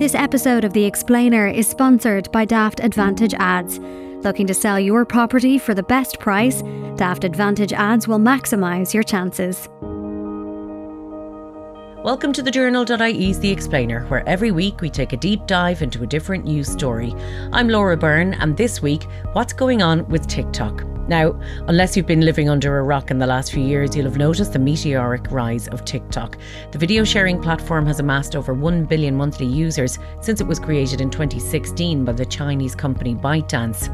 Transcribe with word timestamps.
This 0.00 0.14
episode 0.14 0.64
of 0.64 0.72
The 0.72 0.86
Explainer 0.86 1.46
is 1.46 1.68
sponsored 1.68 2.32
by 2.32 2.46
Daft 2.46 2.80
Advantage 2.80 3.34
Ads. 3.34 3.78
Looking 4.24 4.46
to 4.46 4.54
sell 4.54 4.80
your 4.80 5.04
property 5.04 5.58
for 5.58 5.74
the 5.74 5.82
best 5.82 6.18
price? 6.18 6.62
Daft 6.96 7.22
Advantage 7.22 7.74
Ads 7.74 8.08
will 8.08 8.18
maximise 8.18 8.94
your 8.94 9.02
chances. 9.02 9.68
Welcome 12.02 12.32
to 12.32 12.40
the 12.40 12.50
journal.ie's 12.50 13.40
The 13.40 13.50
Explainer, 13.50 14.06
where 14.06 14.26
every 14.26 14.52
week 14.52 14.80
we 14.80 14.88
take 14.88 15.12
a 15.12 15.18
deep 15.18 15.46
dive 15.46 15.82
into 15.82 16.02
a 16.02 16.06
different 16.06 16.46
news 16.46 16.72
story. 16.72 17.14
I'm 17.52 17.68
Laura 17.68 17.98
Byrne, 17.98 18.32
and 18.32 18.56
this 18.56 18.80
week, 18.80 19.06
what's 19.34 19.52
going 19.52 19.82
on 19.82 20.08
with 20.08 20.26
TikTok? 20.26 20.82
Now, 21.10 21.36
unless 21.66 21.96
you've 21.96 22.06
been 22.06 22.20
living 22.20 22.48
under 22.48 22.78
a 22.78 22.84
rock 22.84 23.10
in 23.10 23.18
the 23.18 23.26
last 23.26 23.50
few 23.50 23.64
years, 23.64 23.96
you'll 23.96 24.04
have 24.04 24.16
noticed 24.16 24.52
the 24.52 24.60
meteoric 24.60 25.26
rise 25.32 25.66
of 25.66 25.84
TikTok. 25.84 26.38
The 26.70 26.78
video 26.78 27.02
sharing 27.02 27.42
platform 27.42 27.84
has 27.86 27.98
amassed 27.98 28.36
over 28.36 28.54
1 28.54 28.84
billion 28.84 29.16
monthly 29.16 29.46
users 29.46 29.98
since 30.20 30.40
it 30.40 30.46
was 30.46 30.60
created 30.60 31.00
in 31.00 31.10
2016 31.10 32.04
by 32.04 32.12
the 32.12 32.24
Chinese 32.24 32.76
company 32.76 33.16
ByteDance. 33.16 33.88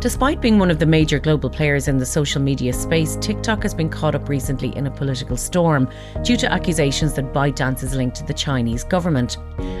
Despite 0.00 0.40
being 0.40 0.60
one 0.60 0.70
of 0.70 0.78
the 0.78 0.86
major 0.86 1.18
global 1.18 1.50
players 1.50 1.88
in 1.88 1.98
the 1.98 2.06
social 2.06 2.40
media 2.40 2.72
space, 2.72 3.16
TikTok 3.20 3.64
has 3.64 3.74
been 3.74 3.88
caught 3.88 4.14
up 4.14 4.28
recently 4.28 4.74
in 4.76 4.86
a 4.86 4.92
political 4.92 5.36
storm 5.36 5.90
due 6.22 6.36
to 6.36 6.52
accusations 6.52 7.14
that 7.14 7.32
ByteDance 7.32 7.82
is 7.82 7.96
linked 7.96 8.16
to 8.18 8.24
the 8.24 8.32
Chinese 8.32 8.84
government. 8.84 9.38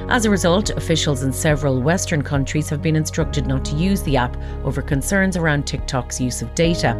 As 0.08 0.24
a 0.24 0.30
result, 0.30 0.70
officials 0.70 1.22
in 1.22 1.32
several 1.32 1.80
Western 1.80 2.22
countries 2.22 2.68
have 2.68 2.82
been 2.82 2.96
instructed 2.96 3.46
not 3.46 3.64
to 3.66 3.76
use 3.76 4.02
the 4.02 4.16
app 4.16 4.36
over 4.64 4.82
concerns 4.82 5.36
around 5.36 5.68
TikTok's 5.68 6.20
use 6.20 6.42
of 6.42 6.52
data. 6.56 6.96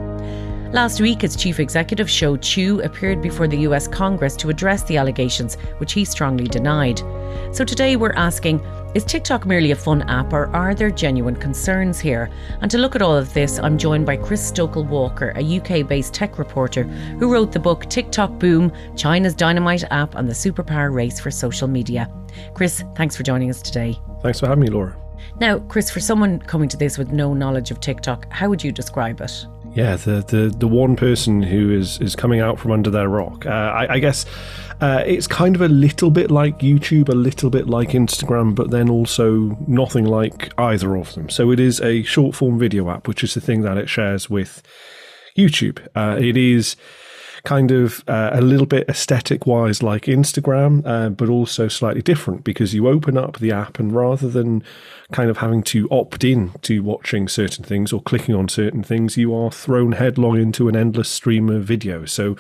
Last 0.72 1.00
week, 1.00 1.24
its 1.24 1.34
chief 1.34 1.58
executive, 1.58 2.08
Shou 2.08 2.36
Chew, 2.36 2.82
appeared 2.82 3.20
before 3.20 3.48
the 3.48 3.60
US 3.60 3.88
Congress 3.88 4.36
to 4.36 4.50
address 4.50 4.84
the 4.84 4.96
allegations, 4.96 5.56
which 5.78 5.92
he 5.92 6.04
strongly 6.04 6.46
denied. 6.46 7.00
So 7.52 7.64
today 7.64 7.96
we're 7.96 8.12
asking 8.12 8.60
is 8.94 9.04
TikTok 9.04 9.44
merely 9.44 9.70
a 9.70 9.76
fun 9.76 10.02
app 10.02 10.32
or 10.32 10.46
are 10.56 10.74
there 10.74 10.90
genuine 10.90 11.36
concerns 11.36 12.00
here? 12.00 12.30
And 12.62 12.70
to 12.70 12.78
look 12.78 12.96
at 12.96 13.02
all 13.02 13.16
of 13.16 13.32
this, 13.34 13.58
I'm 13.58 13.76
joined 13.76 14.06
by 14.06 14.16
Chris 14.16 14.50
Stokel 14.50 14.84
Walker, 14.84 15.32
a 15.36 15.58
UK 15.58 15.86
based 15.86 16.14
tech 16.14 16.38
reporter 16.38 16.84
who 16.84 17.30
wrote 17.30 17.52
the 17.52 17.58
book 17.58 17.88
TikTok 17.90 18.38
Boom 18.38 18.72
China's 18.96 19.34
Dynamite 19.34 19.84
App 19.90 20.14
and 20.14 20.28
the 20.28 20.32
Superpower 20.32 20.92
Race 20.92 21.20
for 21.20 21.30
Social 21.30 21.68
Media. 21.68 22.10
Chris, 22.54 22.82
thanks 22.96 23.16
for 23.16 23.22
joining 23.22 23.50
us 23.50 23.60
today. 23.60 23.98
Thanks 24.22 24.40
for 24.40 24.46
having 24.46 24.64
me, 24.64 24.70
Laura. 24.70 24.96
Now, 25.40 25.58
Chris, 25.60 25.90
for 25.90 26.00
someone 26.00 26.40
coming 26.40 26.68
to 26.68 26.76
this 26.76 26.98
with 26.98 27.12
no 27.12 27.34
knowledge 27.34 27.70
of 27.70 27.80
TikTok, 27.80 28.30
how 28.32 28.48
would 28.48 28.64
you 28.64 28.72
describe 28.72 29.20
it? 29.20 29.46
Yeah, 29.78 29.94
the 29.94 30.24
the, 30.26 30.52
the 30.58 30.66
one 30.66 30.96
person 30.96 31.40
who 31.40 31.70
is 31.70 32.00
is 32.00 32.16
coming 32.16 32.40
out 32.40 32.58
from 32.58 32.72
under 32.72 32.90
their 32.90 33.08
rock. 33.08 33.46
Uh, 33.46 33.50
I, 33.50 33.94
I, 33.94 33.98
guess 34.00 34.26
uh, 34.80 35.04
it's 35.06 35.28
kind 35.28 35.54
of 35.54 35.62
a 35.62 35.68
little 35.68 36.10
bit 36.10 36.32
like 36.32 36.58
YouTube, 36.58 37.08
a 37.08 37.14
little 37.14 37.48
bit 37.48 37.68
like 37.68 37.90
Instagram, 37.90 38.56
but 38.56 38.72
then 38.72 38.90
also 38.90 39.56
nothing 39.68 40.04
like 40.04 40.52
either 40.58 40.96
of 40.96 41.14
them. 41.14 41.28
So 41.28 41.52
it 41.52 41.60
is 41.60 41.80
a 41.80 42.02
short 42.02 42.34
form 42.34 42.58
video 42.58 42.90
app, 42.90 43.06
which 43.06 43.22
is 43.22 43.34
the 43.34 43.40
thing 43.40 43.62
that 43.62 43.78
it 43.78 43.88
shares 43.88 44.28
with 44.28 44.64
YouTube. 45.36 45.86
Uh, 45.94 46.18
it 46.20 46.36
is 46.36 46.74
kind 47.44 47.70
of 47.70 48.02
uh, 48.08 48.30
a 48.32 48.40
little 48.40 48.66
bit 48.66 48.88
aesthetic 48.88 49.46
wise 49.46 49.80
like 49.80 50.06
Instagram, 50.06 50.82
uh, 50.86 51.10
but 51.10 51.28
also 51.28 51.68
slightly 51.68 52.02
different 52.02 52.42
because 52.42 52.74
you 52.74 52.88
open 52.88 53.16
up 53.16 53.38
the 53.38 53.52
app 53.52 53.78
and 53.78 53.94
rather 53.94 54.28
than 54.28 54.64
kind 55.12 55.30
of 55.30 55.38
having 55.38 55.62
to 55.62 55.88
opt 55.90 56.22
in 56.22 56.50
to 56.62 56.82
watching 56.82 57.28
certain 57.28 57.64
things 57.64 57.92
or 57.92 58.02
clicking 58.02 58.34
on 58.34 58.48
certain 58.48 58.82
things, 58.82 59.16
you 59.16 59.34
are 59.34 59.50
thrown 59.50 59.92
headlong 59.92 60.38
into 60.38 60.68
an 60.68 60.76
endless 60.76 61.08
stream 61.08 61.48
of 61.48 61.64
videos. 61.64 62.10
So 62.10 62.36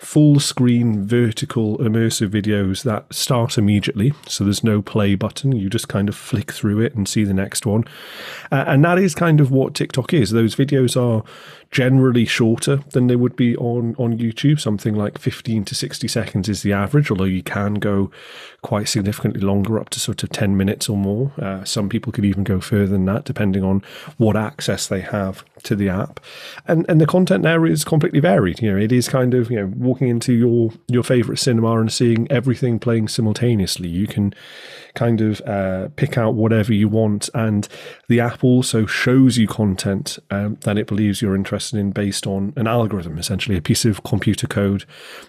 full 0.00 0.40
screen 0.40 1.06
vertical 1.06 1.76
immersive 1.76 2.28
videos 2.28 2.84
that 2.84 3.12
start 3.12 3.58
immediately. 3.58 4.14
So 4.26 4.44
there's 4.44 4.64
no 4.64 4.80
play 4.80 5.14
button. 5.14 5.52
You 5.52 5.68
just 5.68 5.88
kind 5.88 6.08
of 6.08 6.16
flick 6.16 6.52
through 6.52 6.80
it 6.80 6.94
and 6.94 7.06
see 7.06 7.22
the 7.22 7.34
next 7.34 7.66
one. 7.66 7.84
Uh, 8.50 8.64
and 8.66 8.82
that 8.82 8.98
is 8.98 9.14
kind 9.14 9.42
of 9.42 9.50
what 9.50 9.74
TikTok 9.74 10.14
is. 10.14 10.30
Those 10.30 10.56
videos 10.56 10.96
are 10.98 11.22
generally 11.70 12.24
shorter 12.24 12.78
than 12.92 13.08
they 13.08 13.16
would 13.16 13.36
be 13.36 13.54
on, 13.58 13.94
on 13.98 14.18
YouTube. 14.18 14.58
Something 14.58 14.94
like 14.94 15.18
15 15.18 15.66
to 15.66 15.74
60 15.74 16.08
seconds 16.08 16.48
is 16.48 16.62
the 16.62 16.72
average, 16.72 17.10
although 17.10 17.24
you 17.24 17.42
can 17.42 17.74
go 17.74 18.10
quite 18.62 18.88
significantly 18.88 19.42
longer, 19.42 19.78
up 19.78 19.90
to 19.90 20.00
sort 20.00 20.22
of 20.22 20.30
10 20.30 20.56
minutes 20.56 20.88
or 20.88 20.96
more. 20.96 21.30
Uh, 21.38 21.62
some 21.64 21.90
people 21.90 22.09
could 22.10 22.24
even 22.24 22.44
go 22.44 22.60
further 22.60 22.86
than 22.86 23.04
that, 23.06 23.24
depending 23.24 23.62
on 23.62 23.82
what 24.16 24.36
access 24.36 24.86
they 24.86 25.00
have 25.00 25.44
to 25.62 25.76
the 25.76 25.88
app. 25.88 26.20
And 26.66 26.86
and 26.88 27.00
the 27.00 27.06
content 27.06 27.42
there 27.42 27.66
is 27.66 27.84
completely 27.84 28.20
varied. 28.20 28.60
You 28.60 28.72
know, 28.72 28.78
it 28.78 28.92
is 28.92 29.08
kind 29.08 29.34
of, 29.34 29.50
you 29.50 29.60
know, 29.60 29.72
walking 29.76 30.08
into 30.08 30.32
your 30.32 30.72
your 30.88 31.02
favorite 31.02 31.38
cinema 31.38 31.80
and 31.80 31.92
seeing 31.92 32.30
everything 32.30 32.78
playing 32.78 33.08
simultaneously. 33.08 33.88
You 33.88 34.06
can 34.06 34.34
kind 34.94 35.20
of 35.20 35.40
uh, 35.42 35.88
pick 35.96 36.18
out 36.18 36.34
whatever 36.34 36.72
you 36.72 36.88
want, 36.88 37.30
and 37.34 37.68
the 38.08 38.20
app 38.20 38.42
also 38.42 38.86
shows 38.86 39.38
you 39.38 39.46
content 39.46 40.18
um, 40.30 40.56
that 40.62 40.78
it 40.78 40.86
believes 40.86 41.22
you're 41.22 41.36
interested 41.36 41.78
in 41.78 41.90
based 41.90 42.26
on 42.26 42.52
an 42.56 42.66
algorithm, 42.66 43.18
essentially 43.18 43.56
a 43.56 43.62
piece 43.62 43.84
of 43.84 44.02
computer 44.02 44.46
code 44.46 44.84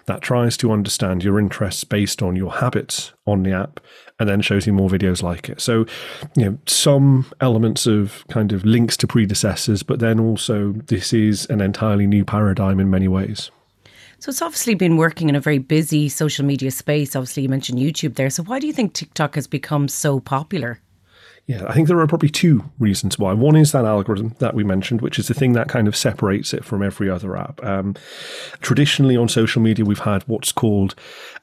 that 0.05 0.21
tries 0.21 0.57
to 0.57 0.71
understand 0.71 1.23
your 1.23 1.39
interests 1.39 1.83
based 1.83 2.21
on 2.21 2.35
your 2.35 2.53
habits 2.53 3.13
on 3.25 3.43
the 3.43 3.51
app 3.51 3.79
and 4.19 4.27
then 4.27 4.41
shows 4.41 4.65
you 4.65 4.73
more 4.73 4.89
videos 4.89 5.21
like 5.21 5.49
it. 5.49 5.61
So, 5.61 5.85
you 6.35 6.45
know, 6.45 6.57
some 6.65 7.25
elements 7.39 7.85
of 7.85 8.25
kind 8.29 8.51
of 8.51 8.65
links 8.65 8.97
to 8.97 9.07
predecessors, 9.07 9.83
but 9.83 9.99
then 9.99 10.19
also 10.19 10.73
this 10.73 11.13
is 11.13 11.45
an 11.47 11.61
entirely 11.61 12.07
new 12.07 12.25
paradigm 12.25 12.79
in 12.79 12.89
many 12.89 13.07
ways. 13.07 13.51
So 14.19 14.29
it's 14.29 14.41
obviously 14.41 14.75
been 14.75 14.97
working 14.97 15.29
in 15.29 15.35
a 15.35 15.39
very 15.39 15.57
busy 15.57 16.07
social 16.07 16.45
media 16.45 16.69
space. 16.69 17.15
Obviously, 17.15 17.41
you 17.43 17.49
mentioned 17.49 17.79
YouTube 17.79 18.15
there. 18.15 18.29
So 18.29 18.43
why 18.43 18.59
do 18.59 18.67
you 18.67 18.73
think 18.73 18.93
TikTok 18.93 19.33
has 19.33 19.47
become 19.47 19.87
so 19.87 20.19
popular? 20.19 20.79
Yeah, 21.47 21.65
I 21.67 21.73
think 21.73 21.87
there 21.87 21.99
are 21.99 22.07
probably 22.07 22.29
two 22.29 22.63
reasons 22.79 23.17
why. 23.17 23.33
One 23.33 23.55
is 23.55 23.71
that 23.71 23.83
algorithm 23.83 24.35
that 24.39 24.53
we 24.53 24.63
mentioned, 24.63 25.01
which 25.01 25.19
is 25.19 25.27
the 25.27 25.33
thing 25.33 25.53
that 25.53 25.67
kind 25.67 25.87
of 25.87 25.95
separates 25.95 26.53
it 26.53 26.63
from 26.63 26.83
every 26.83 27.09
other 27.09 27.35
app. 27.35 27.63
Um, 27.63 27.95
traditionally, 28.61 29.17
on 29.17 29.27
social 29.27 29.61
media, 29.61 29.83
we've 29.83 29.99
had 29.99 30.23
what's 30.23 30.51
called 30.51 30.95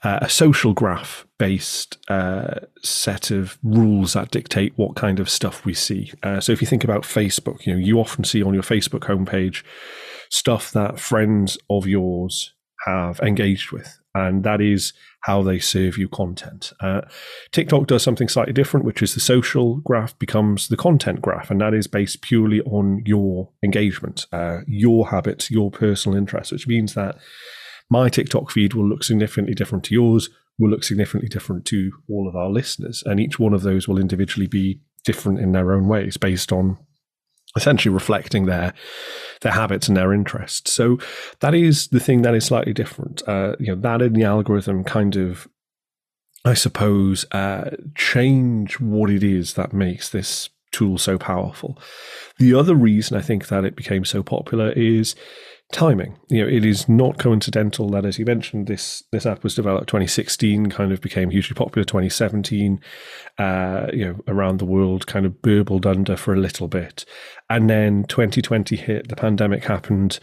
uh, 0.04 0.20
a 0.22 0.28
social 0.28 0.72
graph 0.72 1.26
based 1.38 1.98
uh, 2.08 2.60
set 2.82 3.31
of 3.31 3.58
rules 3.62 4.12
that 4.14 4.31
dictate 4.31 4.72
what 4.76 4.97
kind 4.97 5.20
of 5.20 5.28
stuff 5.28 5.64
we 5.64 5.75
see. 5.75 6.12
Uh, 6.22 6.41
so, 6.41 6.53
if 6.53 6.60
you 6.60 6.66
think 6.66 6.84
about 6.84 7.03
Facebook, 7.03 7.66
you 7.66 7.75
know, 7.75 7.78
you 7.78 7.98
often 7.98 8.25
see 8.25 8.42
on 8.42 8.54
your 8.54 8.62
Facebook 8.62 9.00
homepage 9.00 9.62
stuff 10.31 10.72
that 10.72 11.00
friends 11.00 11.58
of 11.69 11.87
yours 11.87 12.54
have 12.87 13.19
engaged 13.20 13.72
with, 13.72 13.98
and 14.19 14.45
that 14.45 14.61
is 14.61 14.93
how 15.23 15.43
they 15.43 15.59
serve 15.59 15.99
you 15.99 16.09
content. 16.09 16.73
Uh, 16.81 17.03
TikTok 17.53 17.87
does 17.87 18.03
something 18.03 18.29
slightly 18.29 18.53
different, 18.53 18.87
which 18.87 19.03
is 19.03 19.15
the 19.15 19.21
social 19.21 19.77
graph 19.79 20.19
becomes 20.19 20.69
the 20.69 20.77
content 20.77 21.21
graph, 21.21 21.51
and 21.51 21.61
that 21.61 21.75
is 21.75 21.87
based 21.87 22.23
purely 22.23 22.61
on 22.62 23.03
your 23.05 23.51
engagement, 23.62 24.27
uh, 24.33 24.61
your 24.67 25.09
habits, 25.09 25.51
your 25.51 25.71
personal 25.71 26.17
interests, 26.17 26.53
which 26.53 26.69
means 26.69 26.95
that 26.95 27.17
my 27.91 28.09
TikTok 28.09 28.51
feed 28.51 28.75
will 28.75 28.89
look 28.89 29.03
significantly 29.03 29.55
different 29.55 29.84
to 29.84 29.95
yours, 29.95 30.31
will 30.59 30.71
look 30.71 30.85
significantly 30.85 31.29
different 31.29 31.65
to 31.67 31.93
all 32.11 32.29
of 32.29 32.37
our 32.37 32.50
listeners, 32.50 33.03
and 33.06 33.19
each 33.19 33.39
one 33.39 33.55
of 33.55 33.62
those 33.62 33.89
will 33.89 33.99
individually 33.99 34.49
be 34.49 34.81
different 35.05 35.39
in 35.39 35.53
their 35.53 35.73
own 35.73 35.89
ways 35.89 36.17
based 36.17 36.53
on 36.53 36.77
essentially 37.58 37.92
reflecting 37.92 38.46
their 38.46 38.72
their 39.42 39.52
habits 39.52 39.88
and 39.88 39.96
their 39.96 40.12
interests. 40.12 40.72
So 40.72 40.98
that 41.41 41.54
is 41.54 41.88
the 41.88 42.00
thing 42.00 42.22
that 42.22 42.34
is 42.34 42.46
slightly 42.46 42.72
different. 42.72 43.22
Uh, 43.28 43.56
you 43.58 43.66
know, 43.69 43.80
that 43.82 44.00
in 44.00 44.14
the 44.14 44.24
algorithm 44.24 44.84
kind 44.84 45.16
of, 45.16 45.48
I 46.44 46.54
suppose, 46.54 47.26
uh, 47.32 47.70
change 47.94 48.80
what 48.80 49.10
it 49.10 49.22
is 49.22 49.54
that 49.54 49.72
makes 49.72 50.08
this 50.08 50.48
tool 50.72 50.98
so 50.98 51.19
powerful. 51.19 51.78
The 52.38 52.54
other 52.54 52.74
reason 52.74 53.16
I 53.16 53.22
think 53.22 53.48
that 53.48 53.64
it 53.64 53.76
became 53.76 54.04
so 54.04 54.22
popular 54.22 54.70
is 54.72 55.14
timing. 55.72 56.16
You 56.28 56.42
know, 56.42 56.48
it 56.48 56.64
is 56.64 56.88
not 56.88 57.19
coincidental 57.19 57.90
that, 57.90 58.04
as 58.04 58.19
you 58.19 58.25
mentioned, 58.25 58.66
this 58.66 59.02
this 59.12 59.26
app 59.26 59.44
was 59.44 59.54
developed 59.54 59.88
2016, 59.88 60.70
kind 60.70 60.92
of 60.92 61.00
became 61.00 61.30
hugely 61.30 61.54
popular 61.54 61.84
2017. 61.84 62.80
Uh, 63.38 63.87
you 63.93 64.04
know, 64.04 64.20
around 64.26 64.58
the 64.58 64.64
world, 64.64 65.06
kind 65.06 65.26
of 65.26 65.43
burbled 65.43 65.87
under 65.87 66.16
for 66.16 66.32
a 66.32 66.38
little 66.40 66.69
bit, 66.69 67.04
and 67.50 67.69
then 67.69 68.05
2020 68.05 68.77
hit. 68.77 69.09
The 69.09 69.17
pandemic 69.17 69.65
happened. 69.65 70.19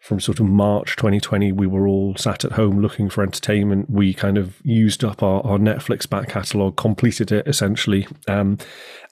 From 0.00 0.20
sort 0.20 0.38
of 0.38 0.46
March 0.46 0.94
2020, 0.94 1.50
we 1.50 1.66
were 1.66 1.88
all 1.88 2.14
sat 2.16 2.44
at 2.44 2.52
home 2.52 2.80
looking 2.80 3.08
for 3.08 3.24
entertainment. 3.24 3.90
We 3.90 4.14
kind 4.14 4.38
of 4.38 4.60
used 4.62 5.02
up 5.02 5.20
our, 5.20 5.44
our 5.44 5.58
Netflix 5.58 6.08
back 6.08 6.28
catalogue, 6.28 6.76
completed 6.76 7.32
it 7.32 7.48
essentially, 7.48 8.06
um, 8.28 8.58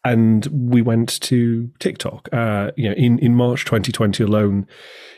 and 0.05 0.47
we 0.53 0.83
went 0.83 1.21
to 1.23 1.71
TikTok. 1.81 2.29
Uh, 2.33 2.71
you 2.77 2.89
know, 2.89 2.95
in 2.95 3.19
in 3.19 3.35
March 3.35 3.65
2020 3.65 4.23
alone, 4.23 4.69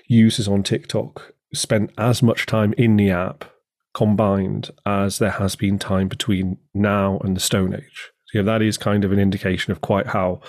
users 0.07 0.49
on 0.49 0.63
TikTok 0.63 1.35
spent 1.53 1.91
as 1.99 2.23
much 2.23 2.47
time 2.47 2.73
in 2.79 2.97
the 2.97 3.11
app 3.11 3.45
combined 3.93 4.71
as 4.85 5.19
there 5.19 5.31
has 5.31 5.57
been 5.57 5.79
time 5.79 6.09
between 6.09 6.59
now 6.75 7.19
and 7.19 7.37
the 7.37 7.41
Stone 7.41 7.75
Age. 7.75 8.13
So, 8.33 8.43
that 8.43 8.63
is 8.63 8.79
kind 8.79 9.05
of 9.05 9.13
an 9.13 9.19
indication 9.19 9.73
of 9.73 9.81
quite 9.81 10.07
how 10.09 10.41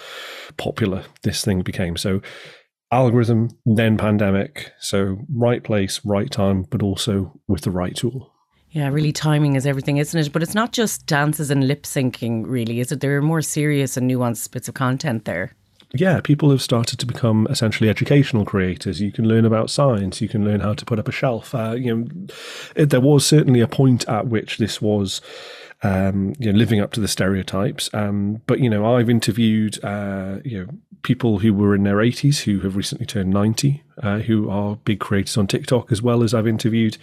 popular 0.58 1.04
this 1.24 1.44
thing 1.44 1.62
became. 1.62 1.98
So, 1.98 2.22
algorithm, 2.92 3.50
then 3.66 3.98
pandemic. 3.98 4.72
So, 4.80 5.20
right 5.34 5.64
place, 5.64 6.02
right 6.06 6.30
time, 6.30 6.64
but 6.70 6.82
also 6.82 7.40
with 7.48 7.62
the 7.62 7.72
right 7.72 7.96
tool. 7.96 8.34
Yeah, 8.72 8.90
really, 8.90 9.12
timing 9.12 9.56
is 9.56 9.66
everything, 9.66 9.98
isn't 9.98 10.20
it? 10.20 10.32
But 10.32 10.44
it's 10.44 10.54
not 10.54 10.74
just 10.74 11.06
dances 11.06 11.50
and 11.50 11.68
lip 11.68 11.84
syncing, 11.84 12.44
really, 12.46 12.80
is 12.80 12.92
it? 12.92 13.00
There 13.00 13.18
are 13.18 13.22
more 13.22 13.42
serious 13.42 13.98
and 13.98 14.10
nuanced 14.10 14.52
bits 14.52 14.68
of 14.68 14.74
content 14.74 15.26
there. 15.26 15.54
Yeah, 15.94 16.20
people 16.20 16.52
have 16.52 16.62
started 16.62 17.00
to 17.00 17.06
become 17.06 17.48
essentially 17.50 17.90
educational 17.90 18.44
creators. 18.44 19.00
You 19.00 19.12
can 19.12 19.28
learn 19.28 19.46
about 19.46 19.70
science. 19.70 20.20
You 20.20 20.28
can 20.28 20.44
learn 20.44 20.60
how 20.60 20.74
to 20.74 20.86
put 20.86 21.00
up 21.00 21.08
a 21.08 21.14
shelf. 21.14 21.56
Uh, 21.56 21.76
you 21.78 21.96
know, 21.96 22.28
it, 22.76 22.90
there 22.90 23.00
was 23.00 23.26
certainly 23.26 23.62
a 23.62 23.70
point 23.70 24.08
at 24.10 24.28
which 24.28 24.58
this 24.58 24.82
was 24.82 25.22
um, 25.84 26.34
you 26.40 26.52
know, 26.52 26.58
living 26.58 26.80
up 26.80 26.92
to 26.94 27.00
the 27.00 27.08
stereotypes. 27.08 27.90
Um, 27.94 28.42
but 28.48 28.60
you 28.60 28.70
know, 28.70 28.96
I've 28.96 29.10
interviewed 29.10 29.84
uh, 29.84 30.38
you 30.44 30.60
know 30.60 30.68
people 31.04 31.40
who 31.40 31.54
were 31.54 31.76
in 31.76 31.84
their 31.84 31.98
80s 31.98 32.42
who 32.42 32.60
have 32.62 32.76
recently 32.76 33.06
turned 33.06 33.30
90, 33.30 33.84
uh, 34.02 34.20
who 34.20 34.50
are 34.50 34.76
big 34.78 35.00
creators 35.00 35.38
on 35.38 35.48
TikTok, 35.48 35.92
as 35.92 36.02
well 36.02 36.24
as 36.24 36.34
I've 36.34 36.48
interviewed 36.48 36.98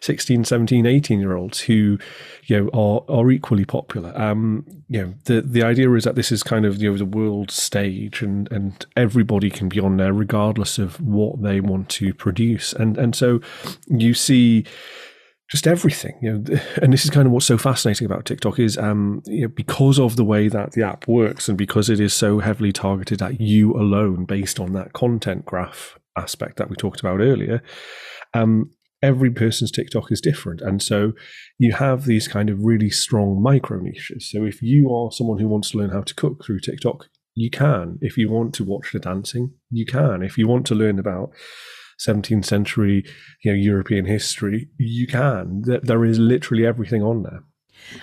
16, 0.00 0.44
17, 0.44 0.86
18 0.86 1.20
year 1.20 1.36
olds 1.36 1.60
who, 1.60 1.98
you 2.44 2.60
know, 2.60 2.70
are, 2.72 3.04
are 3.14 3.30
equally 3.30 3.64
popular. 3.64 4.12
Um, 4.18 4.64
you 4.88 5.02
know, 5.02 5.14
the, 5.24 5.42
the 5.42 5.62
idea 5.62 5.92
is 5.92 6.04
that 6.04 6.14
this 6.14 6.30
is 6.30 6.42
kind 6.42 6.64
of, 6.64 6.80
you 6.80 6.90
know, 6.90 6.96
the 6.96 7.04
world 7.04 7.50
stage 7.50 8.22
and, 8.22 8.50
and 8.52 8.86
everybody 8.96 9.50
can 9.50 9.68
be 9.68 9.80
on 9.80 9.96
there 9.96 10.12
regardless 10.12 10.78
of 10.78 11.00
what 11.00 11.42
they 11.42 11.60
want 11.60 11.88
to 11.90 12.14
produce. 12.14 12.72
And, 12.72 12.96
and 12.96 13.14
so 13.14 13.40
you 13.88 14.14
see, 14.14 14.64
just 15.48 15.66
everything, 15.66 16.18
you 16.20 16.32
know, 16.32 16.58
and 16.82 16.92
this 16.92 17.04
is 17.04 17.10
kind 17.10 17.26
of 17.26 17.32
what's 17.32 17.46
so 17.46 17.58
fascinating 17.58 18.06
about 18.06 18.24
TikTok 18.24 18.58
is, 18.58 18.76
um, 18.78 19.22
you 19.26 19.42
know, 19.42 19.48
because 19.48 19.98
of 19.98 20.16
the 20.16 20.24
way 20.24 20.48
that 20.48 20.72
the 20.72 20.82
app 20.82 21.06
works 21.06 21.48
and 21.48 21.56
because 21.56 21.88
it 21.88 22.00
is 22.00 22.12
so 22.12 22.40
heavily 22.40 22.72
targeted 22.72 23.22
at 23.22 23.40
you 23.40 23.72
alone 23.74 24.24
based 24.24 24.58
on 24.58 24.72
that 24.72 24.92
content 24.92 25.44
graph 25.44 25.98
aspect 26.16 26.56
that 26.56 26.68
we 26.68 26.76
talked 26.76 27.00
about 27.00 27.20
earlier, 27.20 27.62
um, 28.34 28.70
every 29.02 29.30
person's 29.30 29.70
TikTok 29.70 30.10
is 30.10 30.20
different. 30.20 30.60
And 30.60 30.82
so 30.82 31.12
you 31.58 31.72
have 31.74 32.06
these 32.06 32.26
kind 32.26 32.50
of 32.50 32.64
really 32.64 32.90
strong 32.90 33.40
micro 33.40 33.78
niches. 33.78 34.30
So 34.30 34.44
if 34.44 34.62
you 34.62 34.92
are 34.92 35.12
someone 35.12 35.38
who 35.38 35.48
wants 35.48 35.70
to 35.70 35.78
learn 35.78 35.90
how 35.90 36.02
to 36.02 36.14
cook 36.14 36.44
through 36.44 36.60
TikTok, 36.60 37.06
you 37.34 37.50
can. 37.50 37.98
If 38.00 38.16
you 38.16 38.30
want 38.30 38.54
to 38.54 38.64
watch 38.64 38.92
the 38.92 38.98
dancing, 38.98 39.52
you 39.70 39.84
can. 39.84 40.22
If 40.22 40.38
you 40.38 40.48
want 40.48 40.66
to 40.66 40.74
learn 40.74 40.98
about 40.98 41.30
17th 41.98 42.44
century 42.44 43.04
you 43.42 43.52
know, 43.52 43.56
European 43.56 44.04
history, 44.04 44.68
you 44.78 45.06
can. 45.06 45.62
There 45.64 46.04
is 46.04 46.18
literally 46.18 46.66
everything 46.66 47.02
on 47.02 47.22
there. 47.22 47.40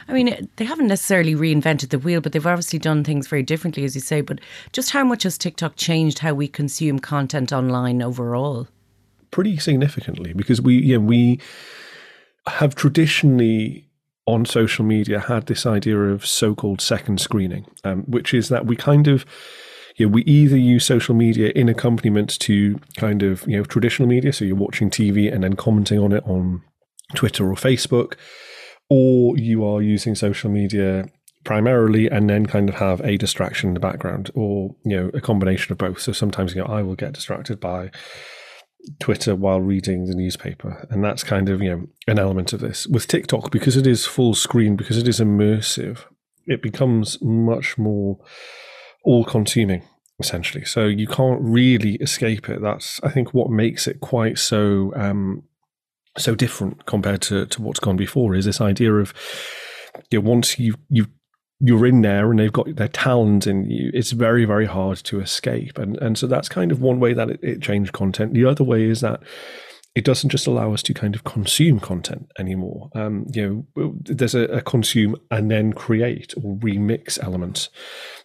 I 0.08 0.14
mean, 0.14 0.50
they 0.56 0.66
haven't 0.66 0.88
necessarily 0.88 1.36
reinvented 1.36 1.90
the 1.90 2.00
wheel, 2.00 2.22
but 2.22 2.32
they've 2.32 2.46
obviously 2.46 2.80
done 2.80 3.04
things 3.04 3.28
very 3.28 3.44
differently, 3.44 3.84
as 3.84 3.96
you 3.96 4.02
say. 4.02 4.22
But 4.22 4.40
just 4.72 4.92
how 4.92 5.04
much 5.04 5.24
has 5.24 5.38
TikTok 5.38 5.76
changed 5.76 6.20
how 6.20 6.34
we 6.34 6.48
consume 6.48 7.00
content 7.00 7.52
online 7.52 8.02
overall? 8.02 8.68
pretty 9.34 9.58
significantly 9.58 10.32
because 10.32 10.62
we 10.62 10.78
yeah 10.78 10.98
we 10.98 11.40
have 12.48 12.76
traditionally 12.76 13.90
on 14.28 14.46
social 14.46 14.86
media 14.86 15.20
had 15.20 15.48
this 15.48 15.66
idea 15.66 15.98
of 16.00 16.26
so-called 16.26 16.80
second 16.80 17.20
screening, 17.20 17.66
um, 17.84 18.04
which 18.04 18.34
is 18.34 18.48
that 18.48 18.66
we 18.66 18.76
kind 18.76 19.08
of 19.08 19.26
yeah, 19.98 20.08
we 20.08 20.24
either 20.24 20.58
use 20.58 20.86
social 20.86 21.16
media 21.16 21.52
in 21.56 21.70
accompaniment 21.70 22.40
to 22.40 22.80
kind 22.98 23.24
of 23.24 23.48
you 23.48 23.58
know 23.58 23.64
traditional 23.64 24.08
media, 24.08 24.34
so 24.34 24.46
you're 24.46 24.56
watching 24.56 24.90
TV 24.90 25.32
and 25.32 25.44
then 25.44 25.56
commenting 25.56 26.00
on 26.00 26.12
it 26.12 26.24
on 26.26 26.64
Twitter 27.16 27.50
or 27.50 27.56
Facebook, 27.56 28.16
or 28.90 29.38
you 29.38 29.66
are 29.66 29.82
using 29.82 30.16
social 30.16 30.50
media 30.50 31.06
primarily 31.44 32.10
and 32.10 32.30
then 32.30 32.46
kind 32.46 32.70
of 32.70 32.76
have 32.76 33.02
a 33.02 33.18
distraction 33.18 33.70
in 33.70 33.74
the 33.74 33.80
background, 33.80 34.32
or 34.34 34.76
you 34.84 34.96
know 34.98 35.12
a 35.14 35.22
combination 35.22 35.72
of 35.72 35.78
both. 35.78 36.00
So 36.00 36.12
sometimes 36.12 36.56
you 36.56 36.62
know 36.62 36.68
I 36.68 36.82
will 36.82 36.96
get 36.96 37.14
distracted 37.14 37.60
by 37.60 37.92
Twitter 39.00 39.36
while 39.36 39.62
reading 39.62 40.06
the 40.06 40.16
newspaper. 40.16 40.88
And 40.90 41.04
that's 41.04 41.24
kind 41.24 41.50
of, 41.50 41.62
you 41.62 41.70
know, 41.70 41.88
an 42.08 42.20
element 42.20 42.54
of 42.54 42.60
this. 42.60 42.86
With 42.88 43.08
TikTok, 43.08 43.52
because 43.52 43.78
it 43.78 43.88
is 43.88 44.06
full 44.06 44.34
screen, 44.34 44.76
because 44.76 44.98
it 44.98 45.08
is 45.08 45.20
immersive, 45.20 46.00
it 46.48 46.62
becomes 46.62 47.18
much 47.22 47.78
more 47.78 48.20
all 49.04 49.24
consuming, 49.24 49.84
essentially. 50.20 50.66
So 50.66 50.86
you 50.86 51.08
can't 51.08 51.42
really 51.42 51.96
escape 51.96 52.50
it. 52.50 52.62
That's, 52.62 53.00
I 53.04 53.10
think, 53.10 53.34
what 53.34 53.50
makes 53.50 53.88
it 53.88 54.00
quite 54.00 54.38
so, 54.38 54.94
um, 54.96 55.44
so 56.18 56.36
different 56.36 56.86
compared 56.86 57.22
to, 57.24 57.46
to 57.48 57.62
what's 57.62 57.80
gone 57.80 57.98
before 57.98 58.36
is 58.36 58.46
this 58.46 58.62
idea 58.62 58.94
of, 58.94 59.14
you 60.10 60.22
know, 60.22 60.30
once 60.30 60.58
you, 60.60 60.76
you've 60.90 61.10
you're 61.66 61.86
in 61.86 62.02
there 62.02 62.30
and 62.30 62.40
they've 62.40 62.52
got 62.52 62.76
their 62.76 62.90
talent 62.90 63.48
in 63.48 63.70
you, 63.70 63.90
it's 63.94 64.12
very, 64.12 64.44
very 64.44 64.66
hard 64.66 64.98
to 64.98 65.22
escape. 65.22 65.78
And 65.78 65.96
and 65.98 66.18
so 66.18 66.28
that's 66.28 66.50
kind 66.50 66.74
of 66.74 66.82
one 66.82 67.00
way 67.00 67.14
that 67.14 67.30
it, 67.30 67.40
it 67.42 67.62
changed 67.62 67.94
content. 67.94 68.34
The 68.34 68.44
other 68.44 68.66
way 68.66 68.84
is 68.84 69.00
that 69.00 69.22
it 69.96 70.04
doesn't 70.04 70.32
just 70.32 70.48
allow 70.48 70.74
us 70.74 70.82
to 70.84 70.94
kind 70.94 71.14
of 71.14 71.24
consume 71.24 71.80
content 71.80 72.32
anymore. 72.40 72.90
Um, 72.96 73.26
you 73.32 73.68
know, 73.76 73.94
there's 74.02 74.34
a, 74.34 74.46
a, 74.46 74.62
consume 74.62 75.16
and 75.30 75.52
then 75.52 75.72
create 75.74 76.34
or 76.36 76.56
remix 76.58 77.22
element 77.22 77.70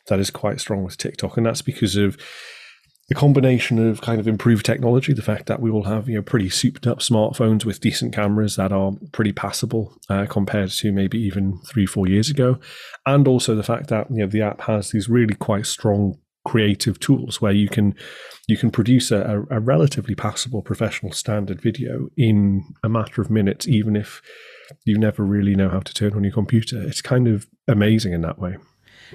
that 0.07 0.19
is 0.19 0.31
quite 0.31 0.61
strong 0.61 0.83
with 0.83 0.97
TikTok, 0.97 1.37
and 1.37 1.45
that's 1.45 1.63
because 1.63 1.95
of 1.97 2.17
the 3.09 3.15
combination 3.15 3.87
of 3.87 4.03
kind 4.03 4.21
of 4.21 4.29
improved 4.29 4.67
technology, 4.67 5.15
the 5.15 5.23
fact 5.23 5.47
that 5.47 5.61
we 5.61 5.71
all 5.71 5.85
have 5.85 6.09
you 6.09 6.17
know 6.17 6.23
pretty 6.23 6.49
souped 6.49 6.87
up 6.87 7.01
smartphones 7.01 7.65
with 7.65 7.81
decent 7.81 8.15
cameras 8.15 8.57
that 8.57 8.73
are 8.73 8.93
pretty 9.13 9.33
passable 9.33 9.95
uh, 10.09 10.27
compared 10.27 10.71
to 10.71 10.93
maybe 10.93 11.19
even 11.19 11.59
three 11.67 11.87
four 11.87 12.07
years 12.07 12.31
ago, 12.31 12.59
and 13.05 13.29
also 13.29 13.55
the 13.55 13.63
fact 13.63 13.89
that 13.89 14.11
you 14.11 14.19
know 14.19 14.27
the 14.27 14.43
app 14.43 14.63
has 14.63 14.91
these 14.91 15.09
really 15.09 15.35
quite 15.35 15.67
strong 15.67 16.19
creative 16.49 16.99
tools 16.99 17.43
where 17.43 17.53
you 17.53 17.69
can 17.69 17.95
you 18.49 18.57
can 18.57 18.71
produce 18.71 19.11
a, 19.11 19.45
a 19.51 19.61
relatively 19.61 20.15
passable 20.15 20.63
professional 20.63 21.13
standard 21.13 21.61
video 21.61 22.09
in 22.17 22.65
a 22.83 22.89
matter 22.89 23.21
of 23.21 23.31
minutes, 23.31 23.69
even 23.69 23.95
if 23.95 24.23
you 24.87 24.97
never 24.97 25.23
really 25.23 25.55
know 25.55 25.69
how 25.69 25.81
to 25.81 25.93
turn 25.93 26.15
on 26.15 26.25
your 26.25 26.33
computer. 26.33 26.81
It's 26.81 27.03
kind 27.03 27.29
of 27.29 27.47
amazing 27.69 28.15
in 28.15 28.23
that 28.23 28.39
way. 28.39 28.57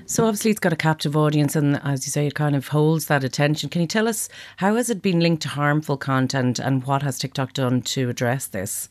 So 0.06 0.26
obviously 0.26 0.52
it's 0.52 0.60
got 0.60 0.74
a 0.74 0.76
captive 0.76 1.18
audience 1.18 1.56
and 1.56 1.80
as 1.84 2.06
you 2.06 2.12
say 2.12 2.28
it 2.28 2.36
kind 2.36 2.56
of 2.56 2.68
holds 2.68 3.08
that 3.08 3.24
attention. 3.24 3.70
Can 3.70 3.82
you 3.82 3.88
tell 3.88 4.08
us 4.08 4.30
how 4.58 4.76
has 4.76 4.92
it 4.92 5.02
been 5.02 5.20
linked 5.20 5.42
to 5.44 5.50
harmful 5.50 5.98
content 5.98 6.60
and 6.60 6.84
what 6.84 7.02
has 7.02 7.18
TikTok 7.18 7.54
done 7.54 7.82
to 7.82 8.10
address 8.10 8.48
this? 8.48 8.90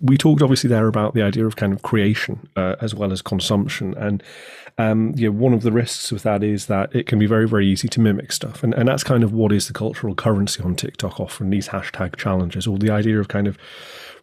We 0.00 0.16
talked 0.16 0.42
obviously 0.42 0.68
there 0.68 0.88
about 0.88 1.14
the 1.14 1.22
idea 1.22 1.46
of 1.46 1.56
kind 1.56 1.72
of 1.72 1.82
creation 1.82 2.48
uh, 2.56 2.76
as 2.80 2.94
well 2.94 3.12
as 3.12 3.22
consumption, 3.22 3.94
and 3.96 4.22
um, 4.76 5.12
you 5.16 5.30
know, 5.30 5.38
one 5.38 5.52
of 5.52 5.62
the 5.62 5.72
risks 5.72 6.10
with 6.10 6.24
that 6.24 6.42
is 6.42 6.66
that 6.66 6.94
it 6.94 7.06
can 7.06 7.18
be 7.18 7.26
very 7.26 7.48
very 7.48 7.66
easy 7.66 7.88
to 7.88 8.00
mimic 8.00 8.32
stuff, 8.32 8.62
and 8.62 8.74
and 8.74 8.88
that's 8.88 9.04
kind 9.04 9.24
of 9.24 9.32
what 9.32 9.52
is 9.52 9.66
the 9.66 9.72
cultural 9.72 10.14
currency 10.14 10.62
on 10.62 10.74
TikTok 10.74 11.20
often 11.20 11.50
these 11.50 11.68
hashtag 11.68 12.16
challenges 12.16 12.66
or 12.66 12.78
the 12.78 12.90
idea 12.90 13.18
of 13.20 13.28
kind 13.28 13.46
of 13.46 13.56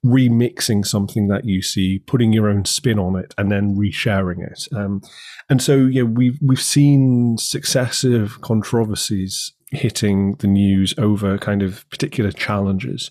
remixing 0.05 0.85
something 0.85 1.27
that 1.27 1.45
you 1.45 1.61
see, 1.61 1.99
putting 1.99 2.33
your 2.33 2.49
own 2.49 2.65
spin 2.65 2.99
on 2.99 3.15
it, 3.15 3.33
and 3.37 3.51
then 3.51 3.75
resharing 3.75 4.45
it. 4.45 4.67
Um, 4.75 5.01
and 5.49 5.61
so, 5.61 5.77
yeah, 5.77 6.03
we've 6.03 6.39
we've 6.41 6.61
seen 6.61 7.37
successive 7.37 8.41
controversies 8.41 9.53
hitting 9.71 10.35
the 10.39 10.47
news 10.47 10.93
over 10.97 11.37
kind 11.37 11.61
of 11.61 11.89
particular 11.89 12.31
challenges 12.31 13.09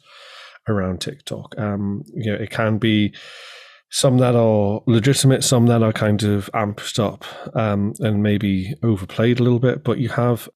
around 0.69 1.01
TikTok. 1.01 1.59
Um, 1.59 2.03
you 2.15 2.33
know, 2.33 2.39
it 2.39 2.51
can 2.51 2.79
be 2.79 3.15
some 3.91 4.19
that 4.19 4.37
are 4.37 4.83
legitimate, 4.87 5.43
some 5.43 5.67
that 5.67 5.83
are 5.83 5.93
kind 5.93 6.23
of 6.23 6.49
amped 6.55 6.99
up 6.99 7.25
um, 7.57 7.93
and 8.01 8.23
maybe 8.23 8.75
overplayed 8.83 9.41
a 9.41 9.43
little 9.43 9.59
bit. 9.59 9.83
But 9.83 9.99
you 9.99 10.09
have, 10.11 10.49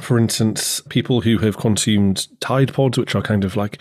for 0.00 0.18
instance, 0.18 0.80
people 0.88 1.20
who 1.20 1.38
have 1.38 1.56
consumed 1.56 2.26
Tide 2.40 2.72
Pods, 2.72 2.98
which 2.98 3.14
are 3.14 3.22
kind 3.22 3.44
of 3.44 3.56
like 3.56 3.80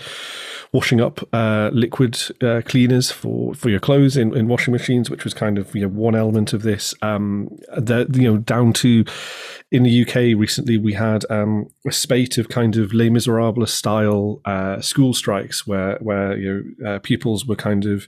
washing 0.71 1.01
up 1.01 1.21
uh, 1.33 1.71
liquid 1.73 2.19
uh, 2.41 2.61
cleaners 2.63 3.11
for, 3.11 3.55
for 3.55 3.69
your 3.69 3.79
clothes 3.79 4.15
in, 4.15 4.35
in 4.35 4.47
washing 4.47 4.71
machines, 4.71 5.09
which 5.09 5.23
was 5.23 5.33
kind 5.33 5.57
of 5.57 5.73
you 5.75 5.81
know 5.81 5.87
one 5.87 6.15
element 6.15 6.53
of 6.53 6.61
this. 6.61 6.93
Um, 7.01 7.49
the, 7.75 8.07
you 8.13 8.31
know 8.31 8.37
down 8.37 8.73
to 8.73 9.05
in 9.71 9.83
the 9.83 10.01
UK 10.01 10.37
recently, 10.39 10.77
we 10.77 10.93
had 10.93 11.25
um, 11.29 11.69
a 11.87 11.91
spate 11.91 12.37
of 12.37 12.49
kind 12.49 12.75
of 12.75 12.93
Les 12.93 13.09
Miserables 13.09 13.73
style 13.73 14.41
uh, 14.45 14.81
school 14.81 15.13
strikes 15.13 15.65
where 15.65 15.97
where 15.99 16.37
you 16.37 16.75
know, 16.79 16.89
uh, 16.89 16.99
pupils 16.99 17.45
were 17.45 17.55
kind 17.55 17.85
of 17.85 18.07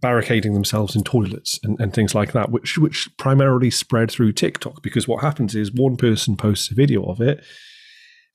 barricading 0.00 0.54
themselves 0.54 0.94
in 0.94 1.02
toilets 1.02 1.58
and, 1.62 1.78
and 1.80 1.92
things 1.92 2.14
like 2.14 2.32
that, 2.32 2.50
which 2.50 2.78
which 2.78 3.08
primarily 3.16 3.70
spread 3.70 4.10
through 4.10 4.32
TikTok 4.32 4.82
because 4.82 5.08
what 5.08 5.22
happens 5.22 5.54
is 5.54 5.72
one 5.72 5.96
person 5.96 6.36
posts 6.36 6.70
a 6.70 6.74
video 6.74 7.04
of 7.04 7.20
it 7.20 7.42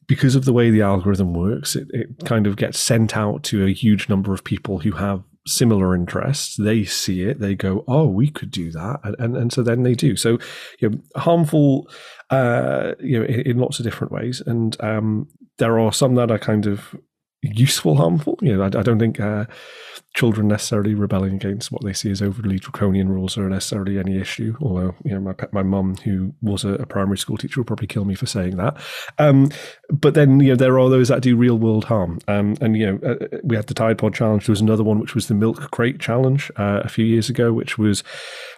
because 0.07 0.36
of 0.36 0.45
the 0.45 0.53
way 0.53 0.69
the 0.69 0.81
algorithm 0.81 1.33
works, 1.33 1.75
it, 1.75 1.88
it 1.91 2.07
kind 2.25 2.48
of 2.48 2.57
gets 2.57 2.79
sent 2.79 3.15
out 3.15 3.43
to 3.43 3.65
a 3.65 3.74
huge 3.74 4.10
number 4.10 4.33
of 4.33 4.43
people 4.43 4.79
who 4.79 4.91
have 4.91 5.24
similar 5.45 5.95
interests. 5.95 6.55
They 6.57 6.83
see 6.86 7.24
it, 7.24 7.39
they 7.39 7.55
go, 7.55 7.83
"Oh, 7.88 8.07
we 8.07 8.29
could 8.29 8.51
do 8.51 8.72
that," 8.72 9.00
and 9.03 9.15
and, 9.19 9.38
and 9.38 9.53
so 9.53 9.63
then 9.63 9.83
they 9.83 9.93
do. 9.93 10.15
So, 10.15 10.39
you 10.79 10.89
know, 10.89 10.98
harmful, 11.15 11.89
uh, 12.29 12.93
you 13.00 13.19
know, 13.19 13.25
in, 13.25 13.41
in, 13.41 13.57
lots 13.57 13.79
of 13.79 13.86
different 13.86 14.12
ways, 14.12 14.41
and 14.45 14.75
um, 14.81 15.27
there 15.57 15.79
are 15.79 15.93
some 15.93 16.15
that 16.15 16.31
are 16.31 16.39
kind 16.39 16.65
of 16.65 16.95
useful 17.41 17.95
harmful. 17.95 18.38
You 18.41 18.57
know, 18.57 18.63
I, 18.63 18.67
I 18.67 18.83
don't 18.83 19.00
think 19.00 19.19
uh, 19.19 19.45
children 20.13 20.48
necessarily 20.48 20.93
rebelling 20.93 21.34
against 21.34 21.72
what 21.72 21.84
they 21.84 21.93
see 21.93 22.12
as 22.12 22.22
overly 22.22 22.60
draconian 22.60 23.10
rules 23.10 23.38
are 23.38 23.50
necessarily 23.50 23.98
any 23.98 24.20
issue. 24.20 24.55
Although, 24.62 24.96
you 25.03 25.13
know, 25.13 25.20
my 25.20 25.34
my 25.51 25.63
mum, 25.63 25.96
who 25.98 26.34
was 26.41 26.63
a, 26.63 26.74
a, 26.75 26.86
primary 26.86 27.17
school 27.17 27.38
teacher, 27.38 27.60
will 27.60 27.65
probably 27.65 27.88
kill 27.88 28.05
me 28.05 28.13
for 28.13 28.27
saying 28.27 28.58
that. 28.58 28.77
Um, 29.17 29.50
but 29.89 30.13
then, 30.13 30.39
you 30.39 30.50
know, 30.50 30.55
there 30.55 30.77
are 30.79 30.89
those 30.89 31.08
that 31.08 31.22
do 31.22 31.36
real 31.36 31.58
world 31.58 31.86
harm. 31.86 32.20
Um, 32.27 32.55
and 32.62 32.77
you 32.77 32.91
know, 32.91 33.00
uh, 33.08 33.39
we 33.43 33.55
had 33.55 33.67
the 33.67 33.74
Tide 33.74 33.98
Pod 33.98 34.13
challenge. 34.13 34.46
There 34.46 34.53
was 34.53 34.62
another 34.62 34.84
one 34.84 35.00
which 35.00 35.15
was 35.15 35.27
the 35.27 35.34
milk 35.34 35.72
crate 35.72 36.00
challenge 36.00 36.51
uh, 36.58 36.82
a 36.84 36.89
few 36.89 37.05
years 37.05 37.29
ago, 37.29 37.51
which 37.51 37.77
was 37.77 38.03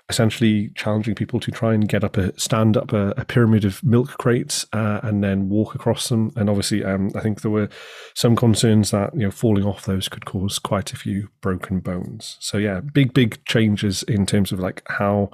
essentially 0.10 0.70
challenging 0.76 1.16
people 1.16 1.40
to 1.40 1.52
try 1.52 1.74
and 1.74 1.88
get 1.88 2.04
up 2.04 2.18
a 2.18 2.38
stand 2.40 2.78
up 2.78 2.94
a, 2.94 3.10
a 3.18 3.26
pyramid 3.26 3.66
of 3.66 3.84
milk 3.84 4.18
crates 4.18 4.66
uh, 4.74 5.00
and 5.02 5.24
then 5.24 5.50
walk 5.50 5.74
across 5.74 6.10
them. 6.10 6.32
And 6.36 6.50
obviously, 6.50 6.84
um, 6.84 7.12
I 7.16 7.22
think 7.22 7.42
there 7.42 7.52
were 7.52 7.70
some 8.14 8.36
concerns 8.36 8.92
that 8.92 9.14
you 9.14 9.22
know 9.22 9.32
falling 9.32 9.66
off 9.66 9.86
those 9.86 10.08
could 10.08 10.26
cause 10.26 10.60
quite 10.60 10.94
a 10.94 10.98
few 10.98 11.30
broken 11.46 11.80
bones. 11.80 12.38
So 12.40 12.58
yeah, 12.58 12.80
big 12.80 13.14
big 13.14 13.46
changes 13.46 14.02
in 14.02 14.26
terms 14.26 14.52
of 14.52 14.60
like 14.60 14.82
how 14.88 15.30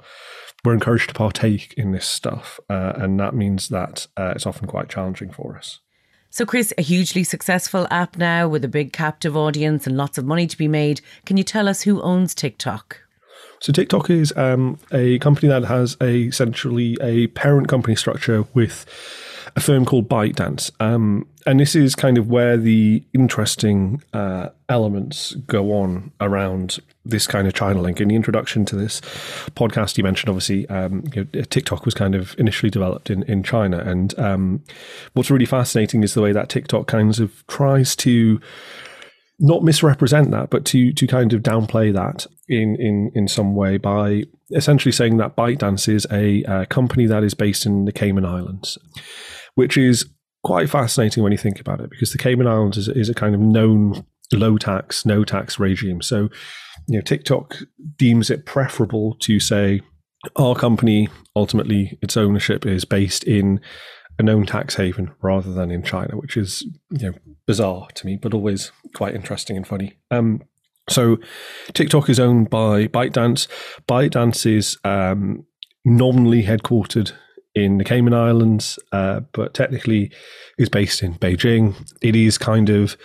we're 0.62 0.74
encouraged 0.74 1.08
to 1.08 1.14
partake 1.14 1.72
in 1.78 1.92
this 1.92 2.06
stuff, 2.06 2.60
uh, 2.68 2.92
and 2.96 3.18
that 3.18 3.34
means 3.34 3.70
that 3.70 4.06
uh, 4.18 4.34
it's 4.36 4.44
often 4.44 4.68
quite 4.68 4.90
challenging 4.90 5.32
for 5.32 5.56
us. 5.56 5.80
So, 6.28 6.44
Chris, 6.44 6.74
a 6.76 6.82
hugely 6.82 7.24
successful 7.24 7.86
app 7.90 8.18
now 8.18 8.46
with 8.46 8.62
a 8.62 8.68
big 8.68 8.92
captive 8.92 9.38
audience 9.38 9.86
and 9.86 9.96
lots 9.96 10.18
of 10.18 10.26
money 10.26 10.46
to 10.46 10.58
be 10.58 10.68
made. 10.68 11.00
Can 11.24 11.38
you 11.38 11.44
tell 11.44 11.66
us 11.66 11.82
who 11.82 12.02
owns 12.02 12.34
TikTok? 12.34 13.00
So 13.60 13.72
TikTok 13.72 14.10
is 14.10 14.36
um, 14.36 14.78
a 14.92 15.18
company 15.20 15.48
that 15.48 15.64
has 15.64 15.96
a, 16.00 16.24
essentially 16.24 16.98
a 17.00 17.28
parent 17.28 17.68
company 17.68 17.96
structure 17.96 18.44
with 18.52 18.84
a 19.56 19.60
firm 19.60 19.84
called 19.84 20.08
ByteDance. 20.08 20.70
Um, 20.80 21.26
and 21.46 21.58
this 21.60 21.74
is 21.74 21.94
kind 21.94 22.18
of 22.18 22.28
where 22.28 22.56
the 22.56 23.04
interesting 23.12 24.02
uh, 24.12 24.48
elements 24.68 25.34
go 25.46 25.72
on 25.72 26.12
around 26.20 26.78
this 27.04 27.26
kind 27.26 27.46
of 27.48 27.54
China 27.54 27.80
link. 27.80 28.00
In 28.00 28.08
the 28.08 28.14
introduction 28.14 28.64
to 28.66 28.76
this 28.76 29.00
podcast, 29.56 29.98
you 29.98 30.04
mentioned 30.04 30.30
obviously 30.30 30.68
um, 30.68 31.04
you 31.14 31.28
know, 31.32 31.42
TikTok 31.42 31.84
was 31.84 31.94
kind 31.94 32.14
of 32.14 32.34
initially 32.38 32.70
developed 32.70 33.10
in, 33.10 33.24
in 33.24 33.42
China. 33.42 33.78
And 33.78 34.18
um, 34.18 34.62
what's 35.14 35.30
really 35.30 35.46
fascinating 35.46 36.02
is 36.02 36.14
the 36.14 36.22
way 36.22 36.32
that 36.32 36.48
TikTok 36.48 36.86
kind 36.86 37.18
of 37.18 37.46
tries 37.48 37.96
to 37.96 38.40
not 39.42 39.64
misrepresent 39.64 40.30
that, 40.30 40.50
but 40.50 40.64
to 40.66 40.92
to 40.92 41.06
kind 41.06 41.32
of 41.32 41.42
downplay 41.42 41.92
that 41.92 42.26
in 42.48 42.76
in 42.76 43.10
in 43.14 43.26
some 43.26 43.56
way 43.56 43.76
by 43.76 44.22
essentially 44.52 44.92
saying 44.92 45.16
that 45.16 45.34
ByteDance 45.36 45.88
is 45.88 46.06
a, 46.10 46.42
a 46.44 46.66
company 46.66 47.06
that 47.06 47.24
is 47.24 47.34
based 47.34 47.66
in 47.66 47.84
the 47.84 47.92
Cayman 47.92 48.24
Islands, 48.24 48.78
which 49.54 49.76
is 49.76 50.08
quite 50.44 50.68
fascinating 50.68 51.22
when 51.22 51.32
you 51.32 51.38
think 51.38 51.60
about 51.60 51.80
it, 51.80 51.90
because 51.90 52.12
the 52.12 52.18
Cayman 52.18 52.46
Islands 52.46 52.76
is, 52.76 52.88
is 52.88 53.08
a 53.08 53.14
kind 53.14 53.34
of 53.34 53.40
known 53.40 54.04
low 54.32 54.56
tax, 54.56 55.04
no 55.04 55.24
tax 55.24 55.58
regime. 55.58 56.02
So, 56.02 56.28
you 56.88 56.98
know, 56.98 57.00
TikTok 57.00 57.56
deems 57.96 58.30
it 58.30 58.46
preferable 58.46 59.16
to 59.20 59.38
say 59.38 59.82
our 60.36 60.54
company 60.54 61.08
ultimately 61.34 61.98
its 62.00 62.16
ownership 62.16 62.64
is 62.64 62.84
based 62.84 63.24
in 63.24 63.60
a 64.18 64.22
known 64.22 64.46
tax 64.46 64.76
haven 64.76 65.10
rather 65.22 65.52
than 65.52 65.70
in 65.70 65.82
China, 65.82 66.16
which 66.16 66.36
is 66.36 66.62
you 66.90 67.10
know 67.10 67.14
bizarre 67.46 67.88
to 67.94 68.06
me, 68.06 68.16
but 68.16 68.34
always 68.34 68.70
quite 68.94 69.14
interesting 69.14 69.56
and 69.56 69.66
funny. 69.66 69.98
Um, 70.10 70.42
so 70.88 71.18
TikTok 71.72 72.08
is 72.08 72.20
owned 72.20 72.50
by 72.50 72.86
ByteDance. 72.88 73.48
ByteDance 73.88 74.46
is 74.46 74.76
um, 74.84 75.46
nominally 75.84 76.44
headquartered 76.44 77.12
in 77.54 77.78
the 77.78 77.84
Cayman 77.84 78.14
Islands, 78.14 78.78
uh, 78.92 79.20
but 79.32 79.54
technically 79.54 80.10
is 80.58 80.68
based 80.68 81.02
in 81.02 81.14
Beijing. 81.14 81.74
It 82.00 82.16
is 82.16 82.38
kind 82.38 82.70
of 82.70 82.96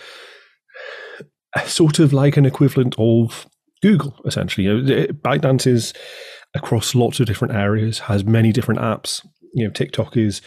sort 1.66 1.98
of 1.98 2.12
like 2.12 2.36
an 2.36 2.46
equivalent 2.46 2.94
of 2.98 3.46
Google, 3.82 4.14
essentially. 4.24 4.66
You 4.66 4.82
know, 4.82 5.06
ByteDance 5.06 5.66
is 5.66 5.92
across 6.54 6.94
lots 6.94 7.20
of 7.20 7.26
different 7.26 7.54
areas, 7.54 8.00
has 8.00 8.24
many 8.24 8.52
different 8.52 8.80
apps, 8.80 9.22
you 9.54 9.64
know, 9.64 9.70
TikTok 9.70 10.16
is 10.16 10.40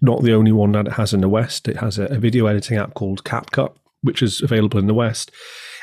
not 0.00 0.22
the 0.22 0.34
only 0.34 0.52
one 0.52 0.72
that 0.72 0.86
it 0.86 0.92
has 0.94 1.14
in 1.14 1.20
the 1.20 1.28
West. 1.28 1.68
It 1.68 1.76
has 1.76 1.98
a, 1.98 2.04
a 2.06 2.18
video 2.18 2.46
editing 2.46 2.78
app 2.78 2.94
called 2.94 3.24
CapCut, 3.24 3.74
which 4.02 4.22
is 4.22 4.42
available 4.42 4.78
in 4.78 4.86
the 4.86 4.94
West. 4.94 5.30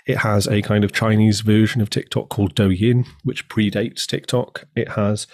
It 0.06 0.18
has 0.20 0.48
a 0.48 0.62
kind 0.62 0.84
of 0.84 0.92
Chinese 0.92 1.42
version 1.42 1.82
of 1.82 1.90
TikTok 1.90 2.30
called 2.30 2.56
Douyin, 2.56 3.08
which 3.24 3.50
predates 3.50 4.06
TikTok. 4.06 4.66
It 4.76 4.90
has 4.90 5.28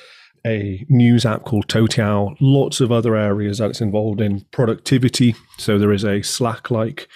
a 0.45 0.85
news 0.89 1.25
app 1.25 1.43
called 1.43 1.67
Toutiao, 1.67 2.35
lots 2.39 2.81
of 2.81 2.91
other 2.91 3.15
areas 3.15 3.59
that 3.59 3.69
it's 3.69 3.81
involved 3.81 4.21
in. 4.21 4.41
Productivity. 4.51 5.35
So 5.57 5.77
there 5.77 5.91
is 5.91 6.03
a 6.03 6.21
Slack 6.21 6.71
like 6.71 7.07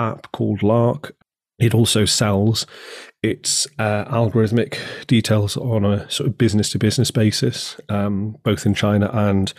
app 0.00 0.30
called 0.32 0.62
Lark. 0.62 1.14
It 1.58 1.72
also 1.72 2.04
sells 2.04 2.66
its 3.22 3.66
uh, 3.78 4.04
algorithmic 4.06 4.78
details 5.06 5.56
on 5.56 5.84
a 5.84 6.10
sort 6.10 6.28
of 6.28 6.36
business 6.36 6.68
to 6.70 6.78
business 6.78 7.10
basis, 7.10 7.80
um, 7.88 8.36
both 8.42 8.66
in 8.66 8.74
China 8.74 9.08
and 9.12 9.52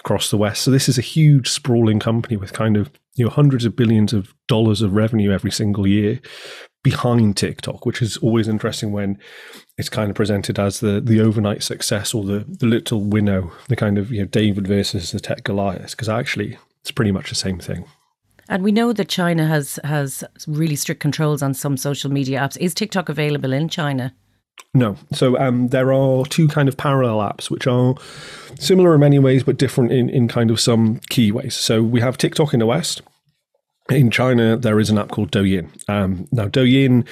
across 0.00 0.30
the 0.30 0.38
West. 0.38 0.62
So 0.62 0.70
this 0.70 0.88
is 0.88 0.96
a 0.96 1.02
huge, 1.02 1.48
sprawling 1.48 2.00
company 2.00 2.36
with 2.36 2.54
kind 2.54 2.76
of 2.76 2.90
you 3.14 3.24
know 3.24 3.30
hundreds 3.30 3.64
of 3.64 3.76
billions 3.76 4.12
of 4.12 4.34
dollars 4.48 4.80
of 4.82 4.94
revenue 4.94 5.30
every 5.30 5.50
single 5.50 5.86
year 5.86 6.20
behind 6.84 7.36
TikTok, 7.36 7.84
which 7.84 8.00
is 8.00 8.16
always 8.18 8.46
interesting 8.46 8.92
when 8.92 9.18
it's 9.76 9.88
kind 9.88 10.10
of 10.10 10.14
presented 10.14 10.60
as 10.60 10.78
the 10.78 11.00
the 11.00 11.20
overnight 11.20 11.64
success 11.64 12.14
or 12.14 12.22
the 12.22 12.44
the 12.46 12.66
little 12.66 13.00
winnow, 13.00 13.50
the 13.66 13.74
kind 13.74 13.98
of 13.98 14.12
you 14.12 14.20
know 14.20 14.26
David 14.26 14.68
versus 14.68 15.10
the 15.10 15.18
tech 15.18 15.42
Goliath, 15.42 15.90
because 15.90 16.08
actually 16.08 16.56
it's 16.82 16.92
pretty 16.92 17.10
much 17.10 17.30
the 17.30 17.34
same 17.34 17.58
thing. 17.58 17.86
And 18.48 18.62
we 18.62 18.70
know 18.70 18.92
that 18.92 19.08
China 19.08 19.48
has 19.48 19.80
has 19.82 20.22
really 20.46 20.76
strict 20.76 21.00
controls 21.00 21.42
on 21.42 21.54
some 21.54 21.76
social 21.76 22.12
media 22.12 22.38
apps. 22.38 22.56
Is 22.58 22.74
TikTok 22.74 23.08
available 23.08 23.52
in 23.52 23.68
China? 23.68 24.14
No. 24.74 24.96
So 25.12 25.38
um, 25.38 25.68
there 25.68 25.92
are 25.92 26.24
two 26.26 26.48
kind 26.48 26.68
of 26.68 26.76
parallel 26.76 27.18
apps 27.18 27.50
which 27.50 27.66
are 27.66 27.94
similar 28.58 28.94
in 28.94 29.00
many 29.00 29.18
ways, 29.18 29.42
but 29.42 29.56
different 29.56 29.92
in, 29.92 30.08
in 30.10 30.28
kind 30.28 30.50
of 30.50 30.60
some 30.60 31.00
key 31.08 31.32
ways. 31.32 31.54
So 31.54 31.82
we 31.82 32.00
have 32.00 32.18
TikTok 32.18 32.52
in 32.52 32.60
the 32.60 32.66
West. 32.66 33.02
In 33.90 34.10
China, 34.10 34.56
there 34.56 34.80
is 34.80 34.88
an 34.88 34.98
app 34.98 35.10
called 35.10 35.30
Douyin. 35.30 35.70
Um, 35.88 36.26
now, 36.32 36.48
Douyin, 36.48 37.06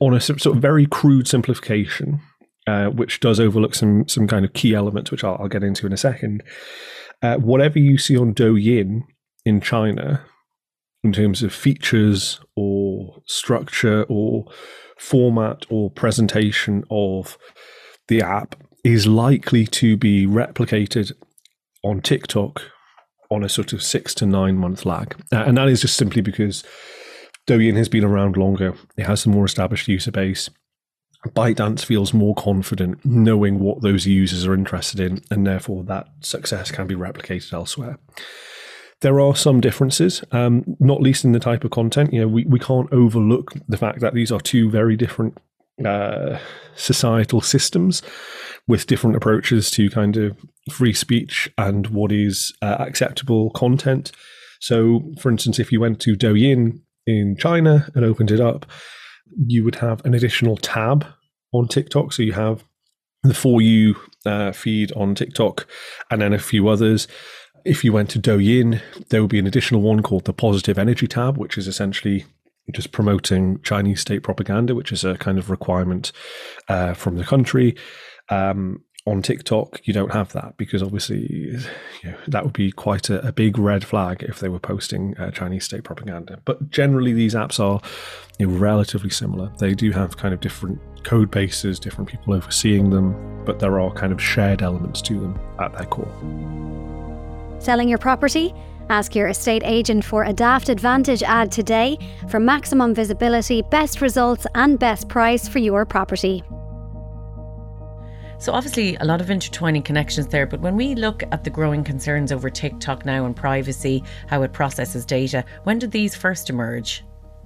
on 0.00 0.14
a 0.14 0.20
sort 0.20 0.46
of 0.46 0.56
very 0.56 0.86
crude 0.86 1.28
simplification, 1.28 2.20
uh, 2.66 2.86
which 2.86 3.20
does 3.20 3.38
overlook 3.38 3.74
some 3.74 4.08
some 4.08 4.26
kind 4.26 4.44
of 4.44 4.52
key 4.52 4.74
elements, 4.74 5.10
which 5.10 5.22
I'll, 5.22 5.36
I'll 5.38 5.48
get 5.48 5.62
into 5.62 5.86
in 5.86 5.92
a 5.92 5.98
second. 5.98 6.42
Uh, 7.20 7.36
whatever 7.36 7.78
you 7.78 7.98
see 7.98 8.16
on 8.16 8.34
Douyin 8.34 9.02
in 9.44 9.60
China 9.60 10.24
in 11.04 11.12
terms 11.12 11.42
of 11.42 11.52
features 11.52 12.40
or 12.56 13.22
structure 13.26 14.04
or 14.08 14.46
format 14.98 15.66
or 15.68 15.90
presentation 15.90 16.84
of 16.90 17.36
the 18.08 18.22
app 18.22 18.56
is 18.84 19.06
likely 19.06 19.66
to 19.66 19.96
be 19.96 20.26
replicated 20.26 21.12
on 21.84 22.00
TikTok 22.00 22.62
on 23.34 23.44
a 23.44 23.48
sort 23.48 23.72
of 23.72 23.82
six 23.82 24.14
to 24.14 24.26
nine 24.26 24.56
month 24.56 24.84
lag. 24.84 25.14
Uh, 25.32 25.44
and 25.46 25.56
that 25.56 25.68
is 25.68 25.80
just 25.80 25.96
simply 25.96 26.22
because 26.22 26.64
Douyin 27.46 27.76
has 27.76 27.88
been 27.88 28.04
around 28.04 28.36
longer, 28.36 28.74
it 28.96 29.06
has 29.06 29.26
a 29.26 29.28
more 29.28 29.44
established 29.44 29.88
user 29.88 30.12
base. 30.12 30.48
ByteDance 31.28 31.84
feels 31.84 32.12
more 32.12 32.34
confident 32.34 33.04
knowing 33.04 33.60
what 33.60 33.82
those 33.82 34.06
users 34.06 34.44
are 34.46 34.54
interested 34.54 34.98
in, 34.98 35.22
and 35.30 35.46
therefore 35.46 35.84
that 35.84 36.08
success 36.20 36.70
can 36.70 36.86
be 36.86 36.96
replicated 36.96 37.52
elsewhere. 37.52 37.98
There 39.02 39.20
are 39.20 39.34
some 39.34 39.60
differences, 39.60 40.22
um, 40.30 40.76
not 40.78 41.00
least 41.00 41.24
in 41.24 41.32
the 41.32 41.40
type 41.40 41.64
of 41.64 41.72
content. 41.72 42.12
You 42.12 42.22
know, 42.22 42.28
we, 42.28 42.44
we 42.44 42.58
can't 42.58 42.92
overlook 42.92 43.52
the 43.68 43.76
fact 43.76 44.00
that 44.00 44.14
these 44.14 44.30
are 44.30 44.40
two 44.40 44.70
very 44.70 44.96
different 44.96 45.38
uh, 45.84 46.38
societal 46.76 47.40
systems 47.40 48.02
with 48.68 48.86
different 48.86 49.16
approaches 49.16 49.70
to 49.72 49.90
kind 49.90 50.16
of 50.16 50.36
free 50.70 50.92
speech 50.92 51.50
and 51.58 51.88
what 51.88 52.12
is 52.12 52.52
uh, 52.62 52.76
acceptable 52.78 53.50
content. 53.50 54.12
So, 54.60 55.12
for 55.20 55.30
instance, 55.30 55.58
if 55.58 55.72
you 55.72 55.80
went 55.80 56.00
to 56.00 56.14
Douyin 56.14 56.80
in 57.06 57.36
China 57.36 57.90
and 57.94 58.04
opened 58.04 58.30
it 58.30 58.40
up, 58.40 58.66
you 59.46 59.64
would 59.64 59.76
have 59.76 60.04
an 60.04 60.14
additional 60.14 60.56
tab 60.56 61.06
on 61.52 61.66
TikTok. 61.66 62.12
So 62.12 62.22
you 62.22 62.32
have 62.32 62.62
the 63.22 63.34
For 63.34 63.60
You 63.60 63.96
uh, 64.24 64.52
feed 64.52 64.92
on 64.92 65.14
TikTok 65.14 65.66
and 66.10 66.22
then 66.22 66.32
a 66.32 66.38
few 66.38 66.68
others 66.68 67.08
if 67.64 67.84
you 67.84 67.92
went 67.92 68.10
to 68.10 68.18
Douyin, 68.18 68.80
there 69.08 69.22
would 69.22 69.30
be 69.30 69.38
an 69.38 69.46
additional 69.46 69.82
one 69.82 70.02
called 70.02 70.24
the 70.24 70.32
Positive 70.32 70.78
Energy 70.78 71.06
tab, 71.06 71.36
which 71.36 71.56
is 71.56 71.68
essentially 71.68 72.24
just 72.70 72.92
promoting 72.92 73.60
Chinese 73.62 74.00
state 74.00 74.22
propaganda, 74.22 74.74
which 74.74 74.92
is 74.92 75.04
a 75.04 75.16
kind 75.18 75.38
of 75.38 75.50
requirement 75.50 76.12
uh, 76.68 76.94
from 76.94 77.16
the 77.16 77.24
country. 77.24 77.76
Um, 78.28 78.84
on 79.04 79.20
TikTok, 79.20 79.80
you 79.84 79.92
don't 79.92 80.12
have 80.12 80.32
that 80.32 80.56
because 80.56 80.80
obviously 80.80 81.26
you 81.28 81.60
know, 82.04 82.16
that 82.28 82.44
would 82.44 82.52
be 82.52 82.70
quite 82.70 83.10
a, 83.10 83.26
a, 83.26 83.32
big 83.32 83.58
red 83.58 83.84
flag 83.84 84.22
if 84.22 84.38
they 84.38 84.48
were 84.48 84.60
posting 84.60 85.16
uh, 85.18 85.32
Chinese 85.32 85.64
state 85.64 85.82
propaganda. 85.82 86.38
But 86.44 86.70
generally, 86.70 87.12
these 87.12 87.34
apps 87.34 87.58
are 87.58 87.80
you 88.38 88.46
know, 88.46 88.56
relatively 88.56 89.10
similar. 89.10 89.52
They 89.58 89.74
do 89.74 89.90
have 89.90 90.18
kind 90.18 90.32
of 90.32 90.38
different 90.38 90.78
code 91.02 91.32
bases, 91.32 91.80
different 91.80 92.10
people 92.10 92.32
overseeing 92.32 92.90
them, 92.90 93.44
but 93.44 93.58
there 93.58 93.80
are 93.80 93.92
kind 93.92 94.12
of 94.12 94.22
shared 94.22 94.62
elements 94.62 95.02
to 95.02 95.18
them 95.18 95.40
at 95.58 95.72
their 95.76 95.86
core. 95.86 97.60
Selling 97.60 97.88
your 97.88 97.98
property? 97.98 98.54
Ask 98.90 99.14
your 99.14 99.28
estate 99.28 99.62
agent 99.64 100.04
for 100.04 100.24
a 100.24 100.32
Daft 100.32 100.68
Advantage 100.68 101.22
ad 101.22 101.50
today 101.50 101.98
for 102.28 102.40
maximum 102.40 102.94
visibility, 102.94 103.62
best 103.62 104.00
results, 104.00 104.46
and 104.54 104.78
best 104.78 105.08
price 105.08 105.48
for 105.48 105.58
your 105.58 105.84
property. 105.84 106.42
So, 108.38 108.52
obviously, 108.52 108.96
a 108.96 109.04
lot 109.04 109.20
of 109.20 109.30
intertwining 109.30 109.82
connections 109.82 110.26
there. 110.26 110.46
But 110.46 110.60
when 110.60 110.74
we 110.74 110.96
look 110.96 111.22
at 111.30 111.44
the 111.44 111.50
growing 111.50 111.84
concerns 111.84 112.32
over 112.32 112.50
TikTok 112.50 113.04
now 113.04 113.24
and 113.24 113.36
privacy, 113.36 114.02
how 114.26 114.42
it 114.42 114.52
processes 114.52 115.04
data, 115.04 115.44
when 115.62 115.78
did 115.78 115.92
these 115.92 116.16
first 116.16 116.50
emerge? 116.50 117.04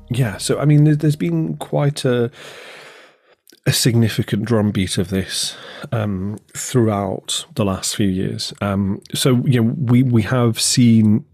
Yeah, 0.09 0.39
so 0.39 0.59
I 0.59 0.65
mean, 0.65 0.85
there's 0.85 1.17
been 1.17 1.59
quite 1.59 2.05
a 2.05 2.31
a 3.67 3.73
significant 3.73 4.45
drumbeat 4.45 4.97
of 4.97 5.11
this 5.11 5.57
um, 5.91 6.39
throughout 6.57 7.47
the 7.57 7.65
last 7.65 7.97
few 7.97 8.07
years. 8.07 8.55
Um, 8.61 9.03
so 9.13 9.43
you 9.45 9.63
know, 9.63 9.75
we 9.77 10.05
we 10.05 10.23
have 10.23 10.61
seen 10.61 11.25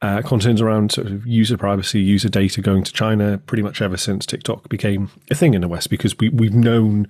uh, 0.00 0.22
concerns 0.22 0.60
around 0.60 0.92
sort 0.92 1.08
of 1.08 1.26
user 1.26 1.58
privacy, 1.58 2.00
user 2.00 2.28
data 2.28 2.60
going 2.60 2.84
to 2.84 2.92
China 2.92 3.38
pretty 3.38 3.62
much 3.62 3.82
ever 3.82 3.96
since 3.96 4.24
TikTok 4.24 4.68
became 4.68 5.10
a 5.30 5.34
thing 5.34 5.54
in 5.54 5.60
the 5.60 5.68
West, 5.68 5.90
because 5.90 6.16
we 6.18 6.28
we've 6.28 6.54
known 6.54 7.08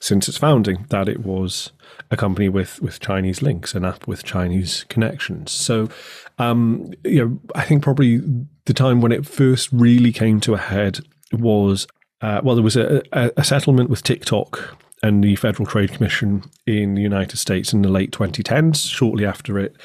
since 0.00 0.28
its 0.28 0.38
founding 0.38 0.86
that 0.88 1.08
it 1.08 1.20
was 1.20 1.72
a 2.10 2.16
company 2.16 2.48
with 2.48 2.80
with 2.80 3.00
Chinese 3.00 3.42
links, 3.42 3.74
an 3.74 3.84
app 3.84 4.06
with 4.06 4.24
Chinese 4.24 4.84
connections. 4.88 5.52
So, 5.52 5.90
um, 6.38 6.92
you 7.04 7.24
know, 7.24 7.40
I 7.54 7.64
think 7.64 7.82
probably 7.82 8.22
the 8.64 8.74
time 8.74 9.02
when 9.02 9.12
it 9.12 9.26
first 9.26 9.68
really 9.70 10.12
came 10.12 10.40
to 10.40 10.54
a 10.54 10.58
head 10.58 11.00
was 11.32 11.86
uh, 12.20 12.40
well, 12.42 12.56
there 12.56 12.64
was 12.64 12.76
a, 12.76 13.02
a, 13.12 13.30
a, 13.36 13.44
settlement 13.44 13.90
with 13.90 14.02
TikTok 14.02 14.76
and 15.02 15.22
the 15.22 15.36
Federal 15.36 15.66
Trade 15.66 15.92
Commission 15.92 16.42
in 16.66 16.94
the 16.94 17.02
United 17.02 17.36
States 17.36 17.72
in 17.72 17.82
the 17.82 17.88
late 17.88 18.10
2010s, 18.10 18.90
shortly 18.90 19.24
after 19.24 19.58
it 19.58 19.76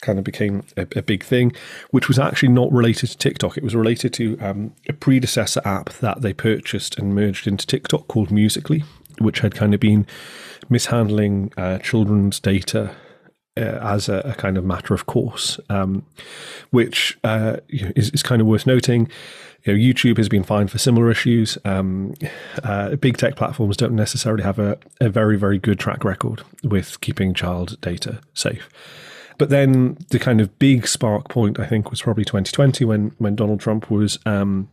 kind 0.00 0.18
of 0.18 0.24
became 0.24 0.64
a, 0.76 0.86
a 0.96 1.02
big 1.02 1.22
thing, 1.22 1.52
which 1.90 2.08
was 2.08 2.18
actually 2.18 2.48
not 2.48 2.72
related 2.72 3.10
to 3.10 3.18
TikTok. 3.18 3.56
It 3.56 3.62
was 3.62 3.76
related 3.76 4.12
to 4.14 4.36
um, 4.40 4.72
a 4.88 4.92
predecessor 4.92 5.62
app 5.64 5.90
that 6.00 6.22
they 6.22 6.32
purchased 6.32 6.98
and 6.98 7.14
merged 7.14 7.46
into 7.46 7.66
TikTok 7.66 8.08
called 8.08 8.32
Musical.ly, 8.32 8.82
which 9.18 9.40
had 9.40 9.54
kind 9.54 9.72
of 9.72 9.78
been 9.78 10.06
mishandling 10.68 11.52
uh, 11.56 11.78
children's 11.78 12.40
data 12.40 12.96
uh, 13.56 13.78
as 13.82 14.08
a, 14.08 14.18
a, 14.20 14.34
kind 14.34 14.58
of 14.58 14.64
matter 14.64 14.94
of 14.94 15.06
course, 15.06 15.58
um, 15.70 16.04
which 16.70 17.18
uh, 17.24 17.56
is, 17.68 18.10
is, 18.10 18.22
kind 18.22 18.40
of 18.40 18.46
worth 18.46 18.66
noting. 18.66 19.08
You 19.64 19.72
know, 19.72 19.78
YouTube 19.78 20.18
has 20.18 20.28
been 20.28 20.44
fined 20.44 20.70
for 20.70 20.78
similar 20.78 21.10
issues. 21.10 21.58
Um, 21.64 22.14
uh, 22.62 22.96
big 22.96 23.16
tech 23.16 23.36
platforms 23.36 23.76
don't 23.76 23.94
necessarily 23.94 24.44
have 24.44 24.58
a, 24.58 24.78
a, 25.00 25.08
very, 25.08 25.36
very 25.36 25.58
good 25.58 25.78
track 25.78 26.04
record 26.04 26.42
with 26.62 27.00
keeping 27.00 27.34
child 27.34 27.80
data 27.80 28.20
safe. 28.34 28.68
But 29.38 29.50
then 29.50 29.98
the 30.10 30.18
kind 30.18 30.40
of 30.40 30.58
big 30.58 30.86
spark 30.86 31.28
point, 31.28 31.58
I 31.58 31.66
think, 31.66 31.90
was 31.90 32.02
probably 32.02 32.24
2020 32.24 32.84
when 32.84 33.12
when 33.18 33.36
Donald 33.36 33.60
Trump 33.60 33.90
was 33.90 34.18
um, 34.24 34.68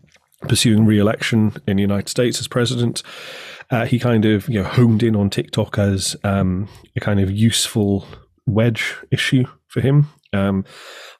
pursuing 0.47 0.85
re-election 0.85 1.53
in 1.67 1.77
the 1.77 1.81
United 1.81 2.09
States 2.09 2.39
as 2.39 2.47
president. 2.47 3.03
Uh, 3.71 3.85
he 3.85 3.97
kind 3.97 4.25
of 4.25 4.47
you 4.47 4.61
know 4.61 4.67
honed 4.67 5.03
in 5.03 5.15
on 5.15 5.29
TikTok 5.29 5.77
as 5.79 6.15
um, 6.23 6.67
a 6.95 6.99
kind 6.99 7.19
of 7.19 7.31
useful 7.31 8.05
wedge 8.45 8.95
issue 9.11 9.45
for 9.67 9.81
him, 9.81 10.07
um, 10.33 10.65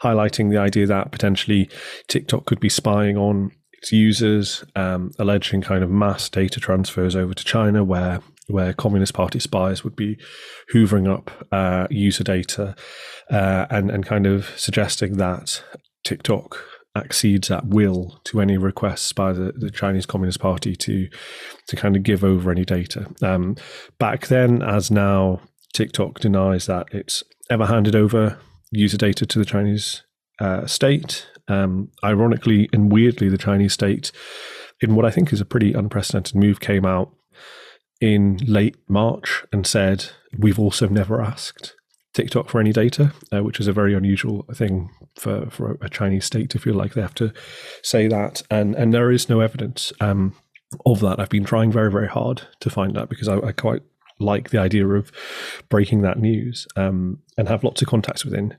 highlighting 0.01 0.50
the 0.50 0.58
idea 0.58 0.86
that 0.88 1.12
potentially 1.12 1.70
TikTok 2.08 2.46
could 2.46 2.60
be 2.60 2.70
spying 2.70 3.18
on 3.18 3.51
its 3.74 3.92
users, 3.92 4.63
um, 4.75 5.12
alleging 5.20 5.62
kind 5.62 5.84
of 5.84 5.89
mass 5.89 6.30
data 6.30 6.60
transfers 6.60 7.15
over 7.15 7.34
to 7.34 7.44
China, 7.44 7.84
where 7.84 8.22
where 8.48 8.74
Communist 8.74 9.13
Party 9.13 9.39
spies 9.39 9.86
would 9.86 9.96
be 9.96 10.18
hoovering 10.74 11.10
up 11.12 11.32
uh, 11.51 11.88
user 11.89 12.24
data, 12.24 12.75
uh, 13.30 13.65
and 13.70 13.89
and 13.89 14.06
kind 14.06 14.25
of 14.25 14.51
suggesting 14.58 15.18
that 15.18 15.63
TikTok 16.03 16.63
accedes 16.96 17.50
at 17.50 17.65
will 17.65 18.22
to 18.24 18.39
any 18.39 18.56
requests 18.58 19.13
by 19.13 19.34
the, 19.34 19.51
the 19.56 19.72
Chinese 19.72 20.06
Communist 20.06 20.39
Party 20.39 20.75
to 20.75 21.08
to 21.68 21.75
kind 21.75 21.96
of 21.96 22.03
give 22.03 22.24
over 22.24 22.51
any 22.51 22.65
data. 22.65 23.08
Um, 23.22 23.56
back 24.00 24.27
then, 24.27 24.62
as 24.62 24.92
now, 24.92 25.42
TikTok 25.74 26.20
denies 26.20 26.68
that 26.68 26.88
it's 26.92 27.24
ever 27.50 27.65
handed 27.65 27.96
over 27.96 28.38
user 28.72 28.98
data 28.98 29.25
to 29.25 29.39
the 29.39 29.46
Chinese 29.46 30.03
uh, 30.39 30.65
state. 30.65 31.27
Um, 31.48 31.89
ironically 32.03 32.70
and 32.72 32.92
weirdly, 32.92 33.30
the 33.30 33.38
Chinese 33.38 33.74
state, 33.74 34.12
in 34.82 34.96
what 34.96 35.06
I 35.06 35.12
think 35.12 35.34
is 35.34 35.42
a 35.42 35.46
pretty 35.46 35.74
unprecedented 35.74 36.36
move, 36.36 36.60
came 36.60 36.86
out 36.86 37.12
in 38.00 38.38
late 38.46 38.77
March 38.88 39.44
and 39.51 39.68
said, 39.68 40.08
We've 40.38 40.60
also 40.60 40.88
never 40.88 41.22
asked 41.22 41.75
TikTok 42.13 42.50
for 42.50 42.60
any 42.60 42.72
data, 42.72 43.13
uh, 43.32 43.44
which 43.44 43.60
is 43.60 43.68
a 43.68 43.74
very 43.74 43.94
unusual 43.94 44.46
thing 44.53 44.89
for, 45.15 45.50
for 45.50 45.77
a 45.81 45.90
Chinese 45.90 46.25
state 46.25 46.50
to 46.51 46.59
feel 46.59 46.75
like 46.75 46.94
they 46.94 47.01
have 47.01 47.16
to 47.16 47.33
say 47.81 48.07
that. 48.07 48.42
And, 48.50 48.75
and 48.75 48.94
there 48.94 49.12
is 49.12 49.29
no 49.29 49.42
evidence 49.42 49.92
um, 50.00 50.36
of 50.86 51.00
that. 51.01 51.20
I've 51.20 51.29
been 51.29 51.46
trying 51.46 51.72
very, 51.72 51.92
very 51.92 52.07
hard 52.07 52.44
to 52.62 52.70
find 52.70 52.96
that 52.96 53.09
because 53.09 53.27
I, 53.27 53.38
I 53.38 53.51
quite 53.51 53.81
like 54.19 54.49
the 54.49 54.59
idea 54.59 54.87
of 54.87 55.11
breaking 55.69 56.01
that 56.01 56.19
news 56.19 56.67
um, 56.75 57.19
and 57.37 57.47
have 57.47 57.63
lots 57.63 57.81
of 57.81 57.87
contacts 57.87 58.25
within 58.25 58.55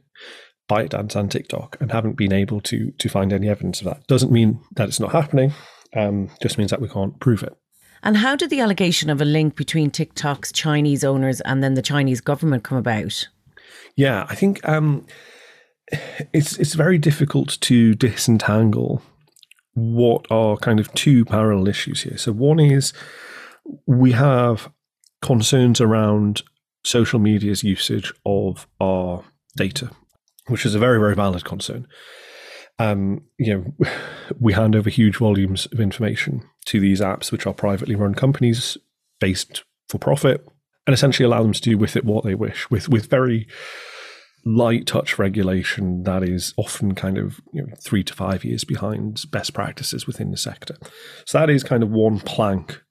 ByteDance 0.68 1.14
and 1.14 1.30
TikTok 1.30 1.76
and 1.80 1.92
haven't 1.92 2.16
been 2.16 2.32
able 2.32 2.60
to 2.62 2.90
to 2.92 3.08
find 3.08 3.32
any 3.32 3.48
evidence 3.48 3.80
of 3.80 3.86
that. 3.86 4.06
Doesn't 4.06 4.32
mean 4.32 4.60
that 4.76 4.88
it's 4.88 5.00
not 5.00 5.12
happening. 5.12 5.52
Um, 5.94 6.30
just 6.42 6.58
means 6.58 6.70
that 6.70 6.80
we 6.80 6.88
can't 6.88 7.18
prove 7.20 7.42
it. 7.42 7.56
And 8.02 8.18
how 8.18 8.36
did 8.36 8.50
the 8.50 8.60
allegation 8.60 9.08
of 9.08 9.20
a 9.20 9.24
link 9.24 9.56
between 9.56 9.90
TikTok's 9.90 10.52
Chinese 10.52 11.04
owners 11.04 11.40
and 11.42 11.62
then 11.62 11.74
the 11.74 11.82
Chinese 11.82 12.20
government 12.20 12.64
come 12.64 12.76
about? 12.76 13.28
Yeah, 13.96 14.26
I 14.28 14.34
think 14.34 14.66
um, 14.68 15.06
it's 16.32 16.58
it's 16.58 16.74
very 16.74 16.98
difficult 16.98 17.58
to 17.62 17.94
disentangle 17.94 19.02
what 19.74 20.26
are 20.30 20.56
kind 20.56 20.80
of 20.80 20.92
two 20.94 21.24
parallel 21.24 21.68
issues 21.68 22.02
here. 22.02 22.16
So 22.16 22.32
one 22.32 22.60
is 22.60 22.92
we 23.86 24.12
have 24.12 24.70
concerns 25.24 25.80
around 25.80 26.42
social 26.84 27.18
media's 27.18 27.64
usage 27.64 28.12
of 28.26 28.68
our 28.78 29.24
data, 29.56 29.90
which 30.48 30.66
is 30.66 30.74
a 30.74 30.78
very, 30.78 30.98
very 30.98 31.14
valid 31.14 31.44
concern. 31.44 31.88
Um, 32.78 33.22
you 33.38 33.54
know, 33.54 33.88
we 34.38 34.52
hand 34.52 34.76
over 34.76 34.90
huge 34.90 35.16
volumes 35.16 35.66
of 35.72 35.80
information 35.80 36.42
to 36.66 36.78
these 36.78 37.00
apps, 37.00 37.32
which 37.32 37.46
are 37.46 37.54
privately 37.54 37.94
run 37.94 38.14
companies 38.14 38.76
based 39.18 39.64
for 39.88 39.98
profit, 39.98 40.46
and 40.86 40.92
essentially 40.92 41.24
allow 41.24 41.42
them 41.42 41.54
to 41.54 41.60
do 41.62 41.78
with 41.78 41.96
it 41.96 42.04
what 42.04 42.24
they 42.24 42.34
wish, 42.34 42.68
with 42.70 42.90
with 42.90 43.08
very 43.08 43.48
light 44.44 44.86
touch 44.86 45.18
regulation 45.18 46.02
that 46.02 46.22
is 46.22 46.52
often 46.58 46.94
kind 46.94 47.16
of 47.16 47.40
you 47.54 47.62
know, 47.62 47.74
three 47.82 48.04
to 48.04 48.12
five 48.12 48.44
years 48.44 48.62
behind 48.62 49.22
best 49.30 49.54
practices 49.54 50.06
within 50.06 50.30
the 50.30 50.36
sector. 50.36 50.76
So 51.24 51.38
that 51.38 51.48
is 51.48 51.64
kind 51.64 51.82
of 51.82 51.88
one 51.88 52.20
plank 52.20 52.82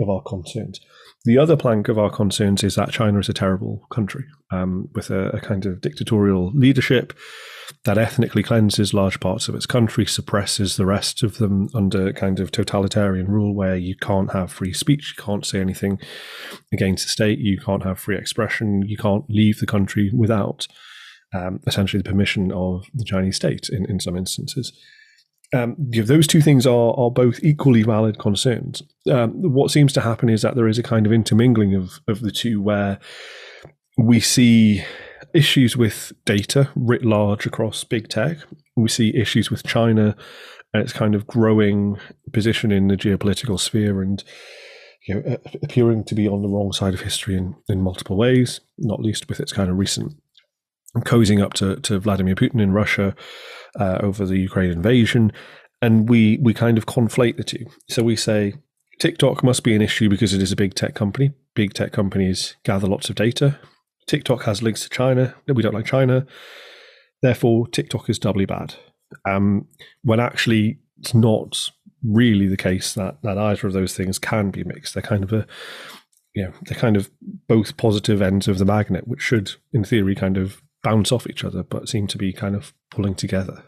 of 0.00 0.08
our 0.08 0.22
concerns. 0.22 0.80
The 1.24 1.36
other 1.36 1.56
plank 1.56 1.88
of 1.88 1.98
our 1.98 2.10
concerns 2.10 2.64
is 2.64 2.76
that 2.76 2.92
China 2.92 3.18
is 3.18 3.28
a 3.28 3.34
terrible 3.34 3.86
country 3.90 4.24
um, 4.50 4.88
with 4.94 5.10
a, 5.10 5.28
a, 5.30 5.40
kind 5.40 5.66
of 5.66 5.82
dictatorial 5.82 6.50
leadership 6.54 7.12
that 7.84 7.98
ethnically 7.98 8.42
cleanses 8.42 8.94
large 8.94 9.20
parts 9.20 9.46
of 9.46 9.54
its 9.54 9.66
country, 9.66 10.06
suppresses 10.06 10.76
the 10.76 10.86
rest 10.86 11.22
of 11.22 11.36
them 11.36 11.68
under 11.74 12.12
kind 12.14 12.40
of 12.40 12.50
totalitarian 12.50 13.26
rule 13.26 13.54
where 13.54 13.76
you 13.76 13.94
can't 13.96 14.32
have 14.32 14.50
free 14.50 14.72
speech, 14.72 15.14
you 15.16 15.22
can't 15.22 15.44
say 15.44 15.60
anything 15.60 15.98
against 16.72 17.04
the 17.04 17.10
state, 17.10 17.38
you 17.38 17.58
can't 17.58 17.84
have 17.84 17.98
free 17.98 18.16
expression, 18.16 18.82
you 18.86 18.96
can't 18.96 19.24
leave 19.28 19.58
the 19.58 19.66
country 19.66 20.10
without 20.14 20.66
um, 21.34 21.60
essentially 21.66 22.02
the 22.02 22.08
permission 22.08 22.50
of 22.50 22.86
the 22.94 23.04
Chinese 23.04 23.36
state 23.36 23.68
in, 23.70 23.84
in 23.90 24.00
some 24.00 24.16
instances 24.16 24.72
um, 25.52 25.74
those 25.78 26.26
two 26.26 26.40
things 26.40 26.66
are 26.66 26.94
are 26.98 27.10
both 27.10 27.40
equally 27.42 27.82
valid 27.82 28.18
concerns. 28.18 28.82
Um, 29.10 29.32
what 29.52 29.70
seems 29.70 29.92
to 29.94 30.00
happen 30.00 30.28
is 30.28 30.42
that 30.42 30.54
there 30.54 30.68
is 30.68 30.78
a 30.78 30.82
kind 30.82 31.06
of 31.06 31.12
intermingling 31.12 31.74
of 31.74 32.00
of 32.06 32.20
the 32.20 32.30
two, 32.30 32.60
where 32.60 32.98
we 33.98 34.20
see 34.20 34.84
issues 35.34 35.76
with 35.76 36.12
data 36.24 36.70
writ 36.74 37.04
large 37.04 37.46
across 37.46 37.84
big 37.84 38.08
tech. 38.08 38.38
We 38.76 38.88
see 38.88 39.16
issues 39.16 39.50
with 39.50 39.64
China 39.64 40.16
and 40.72 40.82
its 40.82 40.92
kind 40.92 41.14
of 41.14 41.26
growing 41.26 41.98
position 42.32 42.72
in 42.72 42.88
the 42.88 42.96
geopolitical 42.96 43.58
sphere 43.58 44.02
and 44.02 44.22
you 45.06 45.14
know, 45.14 45.36
appearing 45.62 46.04
to 46.04 46.14
be 46.14 46.28
on 46.28 46.42
the 46.42 46.48
wrong 46.48 46.72
side 46.72 46.94
of 46.94 47.00
history 47.00 47.36
in, 47.36 47.54
in 47.68 47.80
multiple 47.80 48.16
ways, 48.16 48.60
not 48.78 49.00
least 49.00 49.28
with 49.28 49.40
its 49.40 49.52
kind 49.52 49.70
of 49.70 49.78
recent 49.78 50.14
cozying 50.98 51.42
up 51.42 51.54
to, 51.54 51.76
to 51.76 51.98
Vladimir 52.00 52.34
Putin 52.34 52.60
in 52.60 52.72
Russia 52.72 53.14
uh, 53.78 53.98
over 54.00 54.26
the 54.26 54.38
Ukraine 54.38 54.70
invasion, 54.70 55.32
and 55.82 56.08
we 56.08 56.38
we 56.38 56.54
kind 56.54 56.78
of 56.78 56.86
conflate 56.86 57.36
the 57.36 57.44
two. 57.44 57.66
So 57.88 58.02
we 58.02 58.16
say 58.16 58.54
TikTok 58.98 59.42
must 59.42 59.62
be 59.62 59.74
an 59.74 59.82
issue 59.82 60.08
because 60.08 60.34
it 60.34 60.42
is 60.42 60.52
a 60.52 60.56
big 60.56 60.74
tech 60.74 60.94
company. 60.94 61.32
Big 61.54 61.74
tech 61.74 61.92
companies 61.92 62.56
gather 62.64 62.86
lots 62.86 63.08
of 63.08 63.16
data. 63.16 63.58
TikTok 64.06 64.42
has 64.44 64.62
links 64.62 64.82
to 64.82 64.88
China. 64.88 65.34
We 65.46 65.62
don't 65.62 65.74
like 65.74 65.86
China. 65.86 66.26
Therefore, 67.22 67.68
TikTok 67.68 68.08
is 68.08 68.18
doubly 68.18 68.46
bad. 68.46 68.74
Um, 69.24 69.68
when 70.02 70.20
actually, 70.20 70.78
it's 70.98 71.14
not 71.14 71.70
really 72.02 72.46
the 72.46 72.56
case 72.56 72.94
that 72.94 73.22
that 73.22 73.38
either 73.38 73.66
of 73.66 73.72
those 73.72 73.94
things 73.94 74.18
can 74.18 74.50
be 74.50 74.64
mixed. 74.64 74.94
They're 74.94 75.02
kind 75.02 75.24
of 75.24 75.32
a 75.32 75.46
know, 76.44 76.52
they're 76.62 76.78
kind 76.78 76.96
of 76.96 77.10
both 77.48 77.76
positive 77.76 78.22
ends 78.22 78.48
of 78.48 78.58
the 78.58 78.64
magnet, 78.64 79.06
which 79.06 79.22
should, 79.22 79.52
in 79.72 79.84
theory, 79.84 80.14
kind 80.14 80.36
of 80.36 80.62
bounce 80.82 81.12
off 81.12 81.26
each 81.26 81.44
other, 81.44 81.62
but 81.62 81.88
seem 81.88 82.06
to 82.08 82.18
be 82.18 82.32
kind 82.32 82.54
of 82.54 82.72
pulling 82.90 83.14
together. 83.14 83.62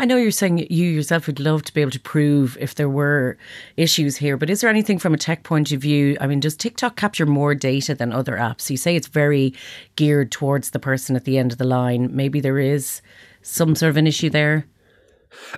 I 0.00 0.04
know 0.04 0.16
you're 0.16 0.30
saying 0.30 0.66
you 0.70 0.86
yourself 0.86 1.26
would 1.26 1.40
love 1.40 1.64
to 1.64 1.74
be 1.74 1.80
able 1.80 1.90
to 1.90 2.00
prove 2.00 2.56
if 2.60 2.76
there 2.76 2.88
were 2.88 3.36
issues 3.76 4.16
here, 4.16 4.36
but 4.36 4.48
is 4.48 4.60
there 4.60 4.70
anything 4.70 4.98
from 4.98 5.12
a 5.12 5.18
tech 5.18 5.42
point 5.42 5.72
of 5.72 5.80
view? 5.80 6.16
I 6.20 6.28
mean, 6.28 6.38
does 6.38 6.56
TikTok 6.56 6.94
capture 6.94 7.26
more 7.26 7.54
data 7.54 7.96
than 7.96 8.12
other 8.12 8.36
apps? 8.36 8.70
You 8.70 8.76
say 8.76 8.94
it's 8.94 9.08
very 9.08 9.54
geared 9.96 10.30
towards 10.30 10.70
the 10.70 10.78
person 10.78 11.16
at 11.16 11.24
the 11.24 11.36
end 11.36 11.50
of 11.50 11.58
the 11.58 11.64
line. 11.64 12.14
Maybe 12.14 12.40
there 12.40 12.60
is 12.60 13.02
some 13.42 13.74
sort 13.74 13.90
of 13.90 13.96
an 13.96 14.06
issue 14.06 14.30
there. 14.30 14.66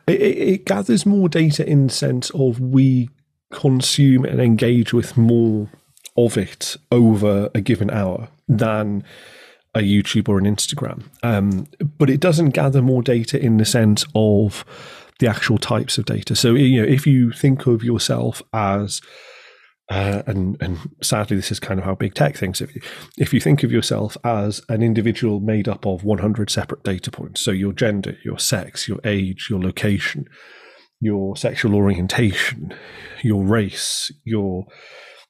It, 0.07 0.21
it, 0.21 0.39
it 0.39 0.65
gathers 0.65 1.05
more 1.05 1.29
data 1.29 1.69
in 1.69 1.89
the 1.89 1.93
sense 1.93 2.31
of 2.31 2.61
we 2.61 3.11
consume 3.51 4.25
and 4.25 4.41
engage 4.41 4.95
with 4.95 5.19
more 5.19 5.69
of 6.17 6.39
it 6.39 6.77
over 6.91 7.51
a 7.55 7.61
given 7.61 7.91
hour 7.91 8.29
than 8.49 9.05
a 9.75 9.81
YouTube 9.81 10.29
or 10.29 10.39
an 10.39 10.45
Instagram. 10.45 11.05
Um, 11.23 11.67
but 11.99 12.11
it 12.11 12.21
doesn't 12.21 12.51
gather 12.51 12.83
more 12.83 13.03
data 13.03 13.41
in 13.41 13.59
the 13.59 13.65
sense 13.65 14.05
of 14.15 14.65
the 15.21 15.29
actual 15.29 15.59
types 15.59 15.99
of 15.99 16.07
data. 16.07 16.35
So 16.35 16.55
you 16.55 16.83
know, 16.83 16.89
if 16.89 17.07
you 17.07 17.31
think 17.31 17.67
of 17.67 17.85
yourself 17.85 18.43
as 18.53 19.01
uh, 19.91 20.23
and 20.27 20.57
and 20.61 20.79
sadly, 21.03 21.37
this 21.37 21.51
is 21.51 21.59
kind 21.59 21.79
of 21.79 21.85
how 21.85 21.95
big 21.95 22.15
tech 22.15 22.37
thinks 22.37 22.61
of 22.61 22.75
you. 22.75 22.81
If 23.19 23.35
you 23.35 23.41
think 23.41 23.63
of 23.63 23.73
yourself 23.73 24.17
as 24.25 24.63
an 24.69 24.83
individual 24.83 25.41
made 25.41 25.69
up 25.69 25.85
of 25.85 26.05
100 26.05 26.49
separate 26.49 26.85
data 26.85 27.11
points, 27.11 27.41
so 27.41 27.51
your 27.51 27.73
gender, 27.73 28.17
your 28.25 28.39
sex, 28.39 28.87
your 28.89 29.01
age, 29.05 29.49
your 29.51 29.61
location, 29.61 30.27
your 31.01 31.37
sexual 31.37 31.75
orientation, 31.75 32.73
your 33.23 33.45
race, 33.45 34.13
your 34.25 34.67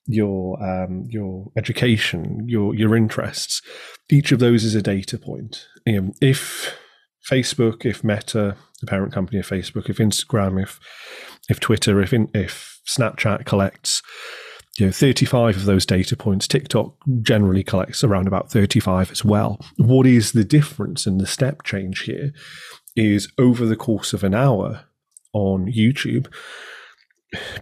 your 0.06 0.62
um, 0.62 1.06
your 1.08 1.50
education, 1.56 2.48
your 2.48 2.74
your 2.74 2.96
interests. 2.96 3.62
Each 4.10 4.32
of 4.32 4.38
those 4.38 4.64
is 4.64 4.74
a 4.74 4.82
data 4.82 5.18
point. 5.18 5.66
If 5.86 6.76
Facebook, 7.30 7.84
if 7.84 8.02
Meta, 8.02 8.56
the 8.80 8.86
parent 8.86 9.12
company 9.12 9.38
of 9.38 9.48
Facebook, 9.48 9.88
if 9.88 9.98
Instagram, 9.98 10.62
if 10.62 10.80
if 11.48 11.60
Twitter, 11.60 12.00
if 12.00 12.12
in, 12.12 12.30
if 12.34 12.80
Snapchat 12.88 13.44
collects, 13.44 14.02
you 14.78 14.86
know, 14.86 14.92
35 14.92 15.56
of 15.56 15.64
those 15.64 15.86
data 15.86 16.16
points, 16.16 16.48
TikTok 16.48 16.94
generally 17.22 17.62
collects 17.62 18.02
around 18.02 18.26
about 18.26 18.50
35 18.50 19.10
as 19.10 19.24
well. 19.24 19.60
What 19.76 20.06
is 20.06 20.32
the 20.32 20.44
difference 20.44 21.06
and 21.06 21.20
the 21.20 21.26
step 21.26 21.62
change 21.62 22.00
here 22.00 22.32
is 22.96 23.28
over 23.38 23.66
the 23.66 23.76
course 23.76 24.12
of 24.12 24.24
an 24.24 24.34
hour 24.34 24.84
on 25.32 25.66
YouTube, 25.66 26.26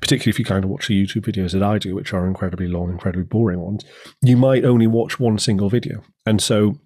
particularly 0.01 0.31
if 0.31 0.39
you 0.39 0.45
kind 0.45 0.65
of 0.65 0.71
watch 0.71 0.89
the 0.89 1.03
YouTube 1.03 1.23
videos 1.23 1.53
that 1.53 1.63
I 1.63 1.79
do, 1.79 1.95
which 1.95 2.13
are 2.13 2.27
incredibly 2.27 2.69
long, 2.69 2.91
incredibly 2.91 3.25
boring 3.25 3.61
ones, 3.61 3.85
you 4.23 4.37
might 4.37 4.65
only 4.65 4.87
watch 4.87 5.21
one 5.21 5.39
single 5.39 5.69
video. 5.69 6.03
And 6.25 6.41
so 6.41 6.79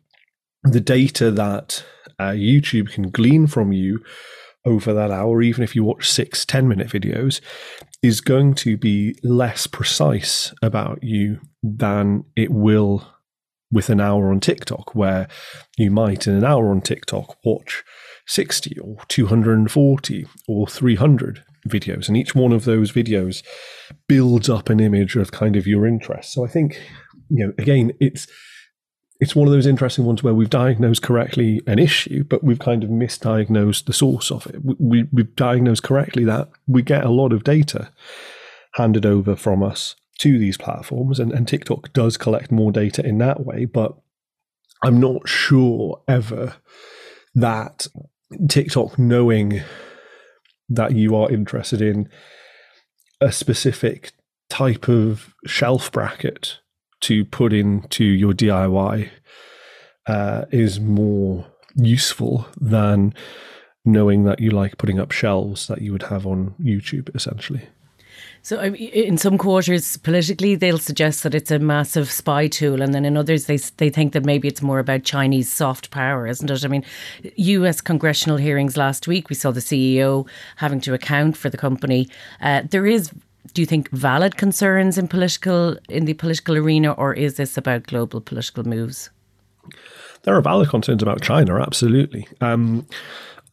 the 0.65 0.81
data 0.81 1.31
that 1.31 1.85
uh, 2.19 2.31
YouTube 2.31 2.93
can 2.93 3.11
glean 3.11 3.47
from 3.47 3.73
you 3.73 4.03
over 4.65 4.93
that 4.93 5.11
hour, 5.11 5.43
even 5.43 5.65
if 5.65 5.75
you 5.75 5.83
watch 5.85 6.09
six 6.09 6.45
10 6.45 6.69
minute 6.69 6.89
videos, 6.89 7.41
is 8.03 8.21
going 8.21 8.55
to 8.55 8.77
be 8.77 9.17
less 9.23 9.67
precise 9.67 10.55
about 10.63 11.03
you 11.03 11.41
than 11.63 12.25
it 12.37 12.51
will 12.51 13.07
with 13.71 13.89
an 13.89 14.01
hour 14.01 14.31
on 14.31 14.39
TikTok, 14.39 14.95
where 14.95 15.29
you 15.77 15.91
might 15.91 16.27
in 16.27 16.35
an 16.35 16.45
hour 16.45 16.71
on 16.71 16.81
TikTok 16.81 17.39
watch 17.45 17.83
60 18.27 18.79
or 18.79 18.99
240 19.09 20.27
or 20.47 20.67
300 20.67 21.45
videos. 21.69 22.09
And 22.09 22.17
each 22.17 22.35
one 22.35 22.53
of 22.53 22.65
those 22.65 22.93
videos 22.93 23.43
builds 24.09 24.49
up 24.49 24.69
an 24.69 24.81
image 24.81 25.17
of 25.17 25.33
kind 25.33 25.57
of 25.57 25.67
your 25.67 25.87
interest. 25.87 26.33
So 26.33 26.45
I 26.45 26.49
think, 26.49 26.81
you 27.29 27.47
know, 27.47 27.53
again, 27.59 27.93
it's 28.01 28.27
it's 29.21 29.37
one 29.37 29.47
of 29.47 29.53
those 29.53 29.69
interesting 29.69 30.05
ones 30.05 30.25
where 30.25 30.35
we've 30.35 30.51
diagnosed 30.51 31.03
correctly 31.03 31.63
an 31.69 31.79
issue, 31.79 32.25
but 32.25 32.43
we've 32.43 32.59
kind 32.59 32.83
of 32.83 32.91
misdiagnosed 32.91 33.85
the 33.85 33.93
source 33.93 34.33
of 34.33 34.49
it. 34.49 34.57
We, 34.65 35.05
we've 35.13 35.37
diagnosed 35.37 35.85
correctly 35.85 36.25
that 36.25 36.51
we 36.67 36.83
get 36.83 37.05
a 37.05 37.11
lot 37.11 37.33
of 37.33 37.45
data 37.45 37.93
handed 38.75 39.07
over 39.07 39.37
from 39.37 39.63
us 39.63 39.95
to 40.19 40.39
these 40.39 40.57
platforms, 40.57 41.21
and, 41.21 41.31
and 41.31 41.47
TikTok 41.47 41.93
does 41.93 42.17
collect 42.17 42.51
more 42.51 42.73
data 42.73 43.07
in 43.07 43.19
that 43.19 43.47
way, 43.47 43.65
but 43.65 43.97
I'm 44.83 44.99
not 44.99 45.29
sure 45.29 46.03
ever 46.09 46.57
that 47.37 47.87
TikTok 48.49 48.99
knowing 48.99 49.63
that 50.75 50.93
you 50.93 51.15
are 51.17 51.31
interested 51.31 51.81
in 51.81 52.09
a 53.21 53.33
specific 53.33 54.13
type 54.49 54.89
of 54.89 55.35
shelf 55.47 55.91
bracket 55.93 56.59
to 57.01 57.25
put 57.25 57.53
into 57.53 58.05
your 58.05 58.33
DIY 58.33 59.11
uh, 60.07 60.45
is 60.51 60.81
more 60.81 61.47
useful 61.75 62.47
than 62.61 63.15
knowing 63.85 64.25
that 64.25 64.41
you 64.41 64.51
like 64.51 64.79
putting 64.79 65.01
up 65.01 65.11
shelves 65.11 65.67
that 65.67 65.83
you 65.83 65.93
would 65.93 66.05
have 66.05 66.27
on 66.27 66.55
YouTube, 66.61 67.15
essentially. 67.15 67.69
So, 68.45 68.61
in 68.61 69.19
some 69.19 69.39
quarters, 69.39 69.97
politically, 69.99 70.57
they'll 70.57 70.79
suggest 70.79 71.23
that 71.23 71.33
it's 71.33 71.53
a 71.53 71.61
massive 71.61 72.11
spy 72.11 72.49
tool, 72.49 72.83
and 72.83 72.93
then 72.93 73.05
in 73.05 73.17
others, 73.17 73.47
they 73.47 73.57
they 73.77 73.89
think 73.89 74.13
that 74.15 74.25
maybe 74.25 74.49
it's 74.49 74.61
more 74.61 74.81
about 74.81 75.05
Chinese 75.05 75.51
soft 75.51 75.93
power, 75.93 76.27
isn't 76.27 76.51
it? 76.51 76.65
I 76.65 76.69
mean, 76.69 76.85
U.S. 77.37 77.81
congressional 77.81 78.39
hearings 78.39 78.77
last 78.77 79.07
week, 79.07 79.29
we 79.29 79.37
saw 79.37 79.53
the 79.53 79.61
CEO 79.61 80.27
having 80.57 80.81
to 80.81 80.93
account 80.93 81.37
for 81.37 81.51
the 81.51 81.57
company. 81.57 82.09
Uh, 82.41 82.63
there 82.69 82.87
is 82.87 83.13
do 83.55 83.63
you 83.63 83.67
think 83.67 83.91
valid 83.91 84.37
concerns 84.37 84.99
in 84.99 85.07
political 85.07 85.77
in 85.89 86.07
the 86.07 86.15
political 86.15 86.57
arena, 86.57 86.93
or 86.93 87.15
is 87.15 87.37
this 87.37 87.57
about 87.57 87.87
global 87.87 88.21
political 88.21 88.65
moves? 88.65 89.11
There 90.23 90.37
are 90.37 90.43
valid 90.43 90.69
concerns 90.69 91.03
about 91.03 91.23
China, 91.23 91.61
absolutely. 91.61 92.27
Um, 92.41 92.87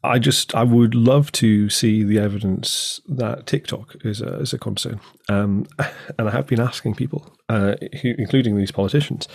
I 0.03 0.17
just 0.17 0.55
I 0.55 0.63
would 0.63 0.95
love 0.95 1.31
to 1.33 1.69
see 1.69 2.03
the 2.03 2.19
evidence 2.19 3.01
that 3.07 3.45
TikTok 3.45 3.95
is 4.05 4.21
a, 4.21 4.39
is 4.39 4.53
a 4.53 4.57
concern, 4.57 5.01
um, 5.27 5.65
and 6.17 6.29
I 6.29 6.31
have 6.31 6.47
been 6.47 6.61
asking 6.61 6.95
people, 6.95 7.35
uh, 7.49 7.75
including 8.03 8.57
these 8.57 8.71
politicians, 8.71 9.27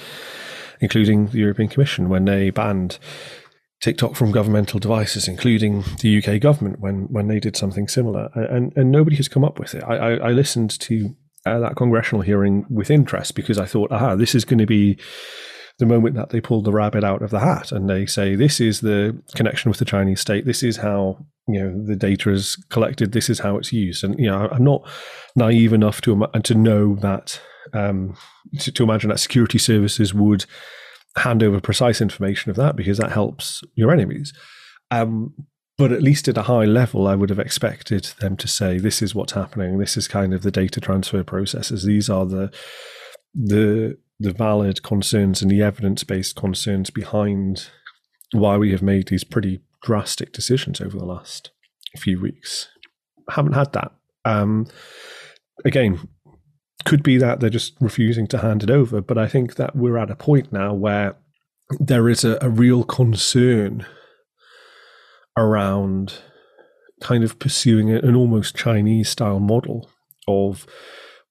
including 0.81 1.27
the 1.29 1.38
European 1.38 1.68
Commission, 1.68 2.09
when 2.09 2.24
they 2.24 2.48
banned 2.48 2.98
TikTok 3.81 4.14
from 4.14 4.33
governmental 4.33 4.81
devices, 4.81 5.29
including 5.29 5.85
the 6.00 6.22
UK 6.24 6.40
government 6.40 6.81
when 6.81 7.12
when 7.12 7.29
they 7.29 7.40
did 7.40 7.57
something 7.57 7.87
similar, 7.87 8.31
and 8.35 8.72
and 8.74 8.90
nobody 8.90 9.16
has 9.16 9.29
come 9.29 9.44
up 9.44 9.59
with 9.59 9.74
it. 9.74 9.85
I 9.85 9.96
I, 9.96 10.11
I 10.14 10.33
listened 10.33 10.70
to 10.81 11.14
uh, 11.44 11.59
that 11.59 11.77
congressional 11.77 12.22
hearing 12.22 12.64
with 12.70 12.90
interest 12.90 13.35
because 13.35 13.59
I 13.59 13.66
thought, 13.66 13.92
aha, 13.92 14.16
this 14.16 14.35
is 14.35 14.46
going 14.46 14.61
to 14.61 14.66
be 14.66 14.98
the 15.78 15.87
moment 15.87 16.14
that 16.14 16.30
they 16.30 16.40
pull 16.40 16.62
the 16.62 16.72
rabbit 16.72 17.02
out 17.02 17.22
of 17.22 17.30
the 17.30 17.40
hat 17.40 17.72
and 17.72 17.90
they 17.90 18.06
say 18.06 18.37
this 18.37 18.60
is 18.60 18.80
the 18.80 19.20
connection 19.34 19.70
with 19.70 19.78
the 19.78 19.84
Chinese 19.84 20.20
state. 20.20 20.44
This 20.46 20.62
is 20.62 20.76
how 20.76 21.18
you 21.48 21.62
know 21.62 21.84
the 21.84 21.96
data 21.96 22.30
is 22.30 22.56
collected. 22.70 23.12
This 23.12 23.28
is 23.28 23.40
how 23.40 23.56
it's 23.56 23.72
used. 23.72 24.04
And 24.04 24.18
you 24.18 24.26
know, 24.26 24.48
I'm 24.50 24.64
not 24.64 24.88
naive 25.37 25.72
enough 25.72 26.00
to 26.02 26.26
to 26.42 26.54
know 26.54 26.94
that 26.96 27.40
um, 27.72 28.16
to, 28.60 28.70
to 28.72 28.82
imagine 28.84 29.10
that 29.10 29.18
security 29.18 29.58
services 29.58 30.14
would 30.14 30.46
hand 31.16 31.42
over 31.42 31.60
precise 31.60 32.00
information 32.00 32.50
of 32.50 32.56
that 32.56 32.76
because 32.76 32.98
that 32.98 33.12
helps 33.12 33.62
your 33.74 33.90
enemies. 33.90 34.32
Um, 34.90 35.34
but 35.76 35.90
at 35.90 36.02
least 36.02 36.28
at 36.28 36.38
a 36.38 36.42
high 36.42 36.64
level, 36.66 37.08
I 37.08 37.16
would 37.16 37.30
have 37.30 37.40
expected 37.40 38.04
them 38.20 38.37
to 38.37 38.46
say, 38.46 38.78
"This 38.78 39.02
is 39.02 39.12
what's 39.12 39.32
happening. 39.32 39.78
This 39.78 39.96
is 39.96 40.06
kind 40.06 40.32
of 40.32 40.42
the 40.42 40.52
data 40.52 40.80
transfer 40.80 41.24
processes. 41.24 41.82
These 41.82 42.08
are 42.08 42.26
the 42.26 42.52
the 43.34 43.98
the 44.24 44.32
valid 44.32 44.82
concerns 44.82 45.42
and 45.42 45.50
the 45.50 45.62
evidence 45.62 46.04
based 46.04 46.37
concerns 46.37 46.90
behind 46.90 47.68
why 48.32 48.56
we 48.56 48.72
have 48.72 48.82
made 48.82 49.08
these 49.08 49.24
pretty 49.24 49.60
drastic 49.82 50.32
decisions 50.32 50.80
over 50.80 50.98
the 50.98 51.04
last 51.04 51.50
few 51.96 52.20
weeks." 52.20 52.68
Haven't 53.30 53.54
had 53.54 53.72
that. 53.72 53.92
Um, 54.24 54.66
again, 55.64 56.08
could 56.84 57.02
be 57.02 57.16
that 57.18 57.40
they're 57.40 57.50
just 57.50 57.74
refusing 57.80 58.26
to 58.28 58.38
hand 58.38 58.62
it 58.62 58.70
over, 58.70 59.00
but 59.00 59.16
I 59.16 59.26
think 59.26 59.56
that 59.56 59.74
we're 59.74 59.96
at 59.96 60.10
a 60.10 60.16
point 60.16 60.52
now 60.52 60.74
where 60.74 61.16
there 61.80 62.08
is 62.08 62.24
a, 62.24 62.38
a 62.40 62.50
real 62.50 62.84
concern 62.84 63.87
around 65.37 66.18
kind 67.00 67.24
of 67.24 67.38
pursuing 67.38 67.90
an 67.90 68.14
almost 68.14 68.54
Chinese 68.54 69.08
style 69.08 69.40
model 69.40 69.90
of 70.28 70.66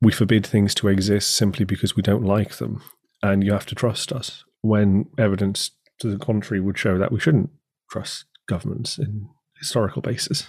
we 0.04 0.12
forbid 0.12 0.46
things 0.46 0.76
to 0.76 0.88
exist 0.88 1.36
simply 1.36 1.66
because 1.66 1.96
we 1.96 2.04
don't 2.04 2.24
like 2.24 2.58
them 2.58 2.82
and 3.22 3.44
you 3.44 3.54
have 3.54 3.66
to 3.68 3.76
trust 3.76 4.12
us 4.12 4.44
when 4.62 5.06
evidence 5.18 5.72
to 6.00 6.10
the 6.10 6.24
contrary 6.24 6.60
would 6.60 6.78
show 6.78 6.98
that 6.98 7.12
we 7.12 7.20
shouldn't 7.20 7.50
trust 7.90 8.26
governments 8.48 8.98
in 8.98 9.28
historical 9.58 10.02
basis. 10.02 10.48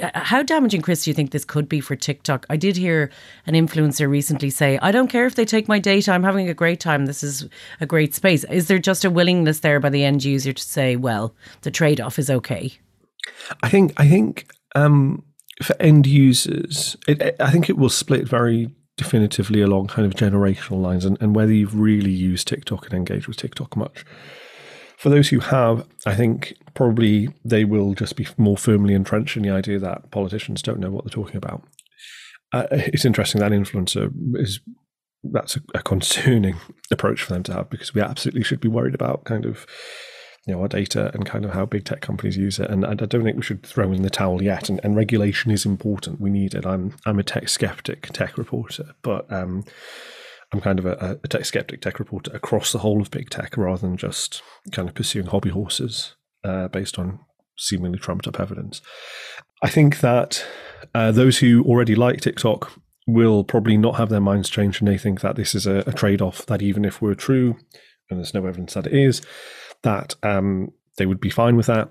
Uh, 0.00 0.10
how 0.14 0.42
damaging, 0.42 0.80
Chris, 0.80 1.04
do 1.04 1.10
you 1.10 1.14
think 1.14 1.30
this 1.30 1.44
could 1.44 1.68
be 1.68 1.80
for 1.80 1.94
TikTok? 1.94 2.46
I 2.50 2.56
did 2.56 2.76
hear 2.76 3.10
an 3.46 3.54
influencer 3.54 4.08
recently 4.08 4.50
say, 4.50 4.78
I 4.82 4.90
don't 4.90 5.08
care 5.08 5.26
if 5.26 5.34
they 5.34 5.44
take 5.44 5.68
my 5.68 5.78
data, 5.78 6.12
I'm 6.12 6.24
having 6.24 6.48
a 6.48 6.54
great 6.54 6.80
time. 6.80 7.06
This 7.06 7.22
is 7.22 7.48
a 7.80 7.86
great 7.86 8.14
space. 8.14 8.44
Is 8.44 8.66
there 8.66 8.78
just 8.78 9.04
a 9.04 9.10
willingness 9.10 9.60
there 9.60 9.78
by 9.80 9.90
the 9.90 10.04
end 10.04 10.24
user 10.24 10.52
to 10.52 10.62
say, 10.62 10.96
well, 10.96 11.34
the 11.60 11.70
trade 11.70 12.00
off 12.00 12.18
is 12.18 12.30
okay? 12.30 12.72
I 13.62 13.68
think, 13.68 13.92
I 13.96 14.08
think, 14.08 14.50
um, 14.74 15.22
for 15.62 15.76
end 15.80 16.06
users, 16.06 16.96
it, 17.06 17.36
I 17.40 17.50
think 17.50 17.70
it 17.70 17.78
will 17.78 17.88
split 17.88 18.26
very 18.26 18.70
definitively 18.96 19.60
along 19.60 19.88
kind 19.88 20.06
of 20.06 20.14
generational 20.14 20.80
lines 20.80 21.04
and, 21.04 21.20
and 21.20 21.34
whether 21.34 21.52
you've 21.52 21.78
really 21.78 22.10
used 22.10 22.46
TikTok 22.46 22.86
and 22.86 22.94
engaged 22.94 23.26
with 23.26 23.36
TikTok 23.36 23.76
much 23.76 24.04
For 24.96 25.08
those 25.08 25.28
who 25.28 25.40
have, 25.40 25.86
I 26.06 26.14
think 26.14 26.56
probably 26.74 27.28
they 27.44 27.64
will 27.64 27.94
just 27.94 28.16
be 28.16 28.26
more 28.36 28.56
firmly 28.56 28.94
entrenched 28.94 29.36
in 29.36 29.42
the 29.42 29.50
idea 29.50 29.78
that 29.80 30.10
politicians 30.10 30.62
don't 30.62 30.80
know 30.80 30.90
what 30.90 31.04
they're 31.04 31.10
talking 31.10 31.36
about. 31.36 31.62
Uh, 32.52 32.66
it's 32.70 33.04
interesting 33.04 33.40
that 33.40 33.52
influencer 33.52 34.12
is 34.36 34.60
that's 35.32 35.56
a, 35.56 35.60
a, 35.74 35.82
concerning 35.82 36.56
approach 36.90 37.22
for 37.22 37.32
them 37.32 37.42
to 37.42 37.52
have 37.52 37.70
because 37.70 37.94
we 37.94 38.00
absolutely 38.00 38.44
should 38.44 38.60
be 38.60 38.68
worried 38.68 38.94
about 38.94 39.24
kind 39.24 39.46
of 39.46 39.66
you 40.46 40.52
know 40.54 40.60
our 40.60 40.68
data 40.68 41.10
and 41.14 41.24
kind 41.24 41.44
of 41.44 41.52
how 41.52 41.64
big 41.64 41.84
tech 41.84 42.00
companies 42.00 42.36
use 42.36 42.58
it. 42.58 42.70
And 42.70 42.84
I, 42.84 42.94
don't 42.94 43.24
think 43.24 43.36
we 43.36 43.42
should 43.42 43.64
throw 43.64 43.92
in 43.92 44.02
the 44.02 44.10
towel 44.10 44.42
yet. 44.42 44.68
And, 44.68 44.80
and, 44.84 44.94
regulation 44.96 45.50
is 45.50 45.64
important. 45.64 46.20
We 46.20 46.30
need 46.30 46.54
it. 46.54 46.66
I'm 46.66 46.96
I'm 47.06 47.18
a 47.18 47.22
tech 47.22 47.48
skeptic, 47.48 48.12
tech 48.12 48.36
reporter, 48.36 48.94
but 49.02 49.30
um, 49.32 49.64
I'm 50.52 50.60
kind 50.60 50.78
of 50.78 50.86
a, 50.86 51.18
a 51.22 51.28
tech 51.28 51.46
skeptic, 51.46 51.80
tech 51.80 51.98
reporter 51.98 52.30
across 52.34 52.72
the 52.72 52.78
whole 52.78 53.00
of 53.00 53.10
big 53.10 53.30
tech, 53.30 53.56
rather 53.56 53.80
than 53.80 53.96
just 53.96 54.42
kind 54.72 54.88
of 54.88 54.94
pursuing 54.94 55.26
hobby 55.26 55.50
horses 55.50 56.14
uh, 56.44 56.68
based 56.68 56.98
on 56.98 57.20
seemingly 57.56 57.98
trumped 57.98 58.26
up 58.26 58.38
evidence. 58.38 58.82
I 59.62 59.68
think 59.68 60.00
that 60.00 60.44
uh, 60.94 61.10
those 61.12 61.38
who 61.38 61.64
already 61.64 61.94
like 61.94 62.20
TikTok 62.20 62.70
will 63.06 63.44
probably 63.44 63.76
not 63.76 63.96
have 63.96 64.08
their 64.08 64.20
minds 64.20 64.48
changed 64.48 64.80
and 64.80 64.88
they 64.88 64.98
think 64.98 65.20
that 65.20 65.36
this 65.36 65.54
is 65.54 65.66
a, 65.66 65.84
a 65.86 65.92
trade 65.92 66.22
off 66.22 66.46
that 66.46 66.62
even 66.62 66.84
if 66.84 67.00
we're 67.00 67.14
true, 67.14 67.56
and 68.10 68.18
there's 68.18 68.34
no 68.34 68.46
evidence 68.46 68.74
that 68.74 68.86
it 68.86 68.92
is, 68.92 69.22
that 69.84 70.14
um, 70.22 70.72
they 70.98 71.06
would 71.06 71.20
be 71.20 71.30
fine 71.30 71.56
with 71.56 71.66
that. 71.66 71.88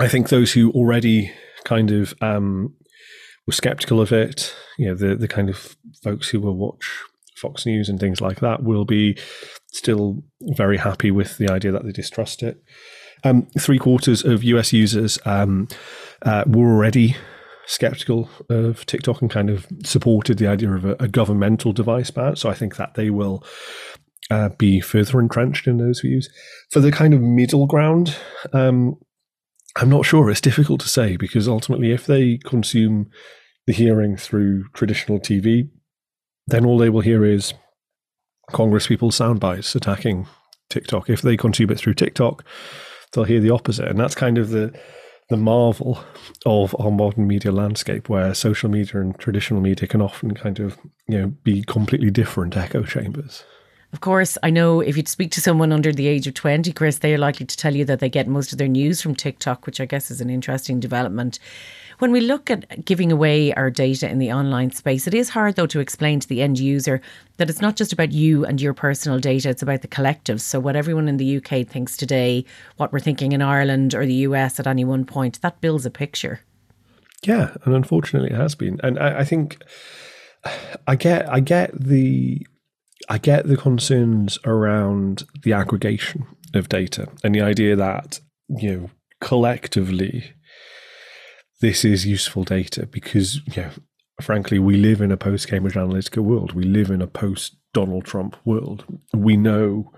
I 0.00 0.08
think 0.08 0.28
those 0.28 0.52
who 0.52 0.70
already 0.72 1.32
kind 1.64 1.90
of 1.90 2.14
um, 2.20 2.74
were 3.46 3.52
skeptical 3.52 4.00
of 4.00 4.12
it, 4.12 4.54
you 4.78 4.88
know, 4.88 4.94
the 4.94 5.16
the 5.16 5.28
kind 5.28 5.48
of 5.48 5.76
folks 6.02 6.28
who 6.28 6.40
will 6.40 6.56
watch 6.56 6.88
Fox 7.36 7.66
News 7.66 7.88
and 7.88 7.98
things 7.98 8.20
like 8.20 8.40
that, 8.40 8.62
will 8.62 8.84
be 8.84 9.18
still 9.72 10.22
very 10.40 10.76
happy 10.76 11.10
with 11.10 11.38
the 11.38 11.50
idea 11.50 11.72
that 11.72 11.84
they 11.84 11.92
distrust 11.92 12.42
it. 12.42 12.62
Um, 13.24 13.48
three 13.58 13.78
quarters 13.78 14.24
of 14.24 14.44
US 14.44 14.72
users 14.72 15.18
um, 15.24 15.68
uh, 16.22 16.44
were 16.46 16.66
already 16.66 17.16
skeptical 17.66 18.28
of 18.48 18.86
TikTok 18.86 19.20
and 19.20 19.30
kind 19.30 19.50
of 19.50 19.66
supported 19.84 20.38
the 20.38 20.46
idea 20.46 20.70
of 20.72 20.84
a, 20.84 20.96
a 21.00 21.08
governmental 21.08 21.72
device 21.72 22.10
ban. 22.10 22.36
So 22.36 22.48
I 22.48 22.54
think 22.54 22.76
that 22.76 22.94
they 22.94 23.10
will 23.10 23.44
uh, 24.30 24.50
be 24.50 24.80
further 24.80 25.20
entrenched 25.20 25.66
in 25.66 25.78
those 25.78 26.00
views. 26.00 26.28
For 26.70 26.80
the 26.80 26.92
kind 26.92 27.14
of 27.14 27.20
middle 27.20 27.66
ground, 27.66 28.16
um, 28.52 28.96
I'm 29.76 29.90
not 29.90 30.06
sure. 30.06 30.30
It's 30.30 30.40
difficult 30.40 30.80
to 30.80 30.88
say 30.88 31.16
because 31.16 31.48
ultimately, 31.48 31.92
if 31.92 32.06
they 32.06 32.38
consume 32.38 33.10
the 33.66 33.72
hearing 33.72 34.16
through 34.16 34.68
traditional 34.72 35.18
TV, 35.18 35.68
then 36.46 36.64
all 36.64 36.78
they 36.78 36.90
will 36.90 37.00
hear 37.00 37.24
is 37.24 37.52
Congress 38.52 38.86
people's 38.86 39.16
sound 39.16 39.40
bites 39.40 39.74
attacking 39.74 40.26
TikTok. 40.70 41.10
If 41.10 41.22
they 41.22 41.36
consume 41.36 41.70
it 41.70 41.78
through 41.78 41.94
TikTok, 41.94 42.44
they'll 43.12 43.24
hear 43.24 43.40
the 43.40 43.50
opposite, 43.50 43.88
and 43.88 43.98
that's 43.98 44.14
kind 44.14 44.38
of 44.38 44.50
the 44.50 44.76
the 45.28 45.36
marvel 45.36 45.98
of 46.44 46.76
our 46.78 46.92
modern 46.92 47.26
media 47.26 47.50
landscape, 47.50 48.08
where 48.08 48.32
social 48.32 48.70
media 48.70 49.00
and 49.00 49.18
traditional 49.18 49.60
media 49.60 49.88
can 49.88 50.00
often 50.00 50.34
kind 50.34 50.60
of 50.60 50.78
you 51.08 51.18
know 51.18 51.26
be 51.42 51.62
completely 51.62 52.10
different 52.10 52.56
echo 52.56 52.82
chambers. 52.82 53.44
Of 53.96 54.02
course, 54.02 54.36
I 54.42 54.50
know 54.50 54.80
if 54.80 54.94
you'd 54.94 55.08
speak 55.08 55.30
to 55.32 55.40
someone 55.40 55.72
under 55.72 55.90
the 55.90 56.06
age 56.06 56.26
of 56.26 56.34
20, 56.34 56.70
Chris, 56.74 56.98
they 56.98 57.14
are 57.14 57.18
likely 57.18 57.46
to 57.46 57.56
tell 57.56 57.74
you 57.74 57.86
that 57.86 57.98
they 57.98 58.10
get 58.10 58.28
most 58.28 58.52
of 58.52 58.58
their 58.58 58.68
news 58.68 59.00
from 59.00 59.14
TikTok, 59.14 59.64
which 59.64 59.80
I 59.80 59.86
guess 59.86 60.10
is 60.10 60.20
an 60.20 60.28
interesting 60.28 60.80
development. 60.80 61.38
When 61.98 62.12
we 62.12 62.20
look 62.20 62.50
at 62.50 62.84
giving 62.84 63.10
away 63.10 63.54
our 63.54 63.70
data 63.70 64.06
in 64.06 64.18
the 64.18 64.34
online 64.34 64.70
space, 64.72 65.06
it 65.06 65.14
is 65.14 65.30
hard, 65.30 65.56
though, 65.56 65.66
to 65.68 65.80
explain 65.80 66.20
to 66.20 66.28
the 66.28 66.42
end 66.42 66.58
user 66.58 67.00
that 67.38 67.48
it's 67.48 67.62
not 67.62 67.76
just 67.76 67.90
about 67.90 68.12
you 68.12 68.44
and 68.44 68.60
your 68.60 68.74
personal 68.74 69.18
data, 69.18 69.48
it's 69.48 69.62
about 69.62 69.80
the 69.80 69.88
collective. 69.88 70.42
So, 70.42 70.60
what 70.60 70.76
everyone 70.76 71.08
in 71.08 71.16
the 71.16 71.38
UK 71.38 71.66
thinks 71.66 71.96
today, 71.96 72.44
what 72.76 72.92
we're 72.92 73.00
thinking 73.00 73.32
in 73.32 73.40
Ireland 73.40 73.94
or 73.94 74.04
the 74.04 74.26
US 74.26 74.60
at 74.60 74.66
any 74.66 74.84
one 74.84 75.06
point, 75.06 75.40
that 75.40 75.62
builds 75.62 75.86
a 75.86 75.90
picture. 75.90 76.40
Yeah, 77.22 77.56
and 77.64 77.74
unfortunately, 77.74 78.28
it 78.28 78.36
has 78.36 78.54
been. 78.54 78.78
And 78.82 78.98
I, 78.98 79.20
I 79.20 79.24
think 79.24 79.62
I 80.86 80.96
get, 80.96 81.26
I 81.30 81.40
get 81.40 81.70
the 81.72 82.46
I 83.08 83.18
get 83.18 83.46
the 83.46 83.56
concerns 83.56 84.38
around 84.44 85.24
the 85.42 85.52
aggregation 85.52 86.26
of 86.54 86.68
data 86.68 87.08
and 87.22 87.34
the 87.34 87.40
idea 87.40 87.76
that, 87.76 88.20
you 88.48 88.76
know, 88.76 88.90
collectively, 89.20 90.32
this 91.60 91.84
is 91.84 92.06
useful 92.06 92.44
data 92.44 92.86
because, 92.86 93.36
you 93.46 93.62
know, 93.62 93.70
frankly, 94.20 94.58
we 94.58 94.76
live 94.76 95.00
in 95.00 95.12
a 95.12 95.16
post 95.16 95.48
Cambridge 95.48 95.74
Analytica 95.74 96.22
world. 96.22 96.52
We 96.52 96.64
live 96.64 96.90
in 96.90 97.02
a 97.02 97.06
post 97.06 97.56
Donald 97.72 98.04
Trump 98.04 98.36
world. 98.44 98.84
We 99.14 99.36
know 99.36 99.92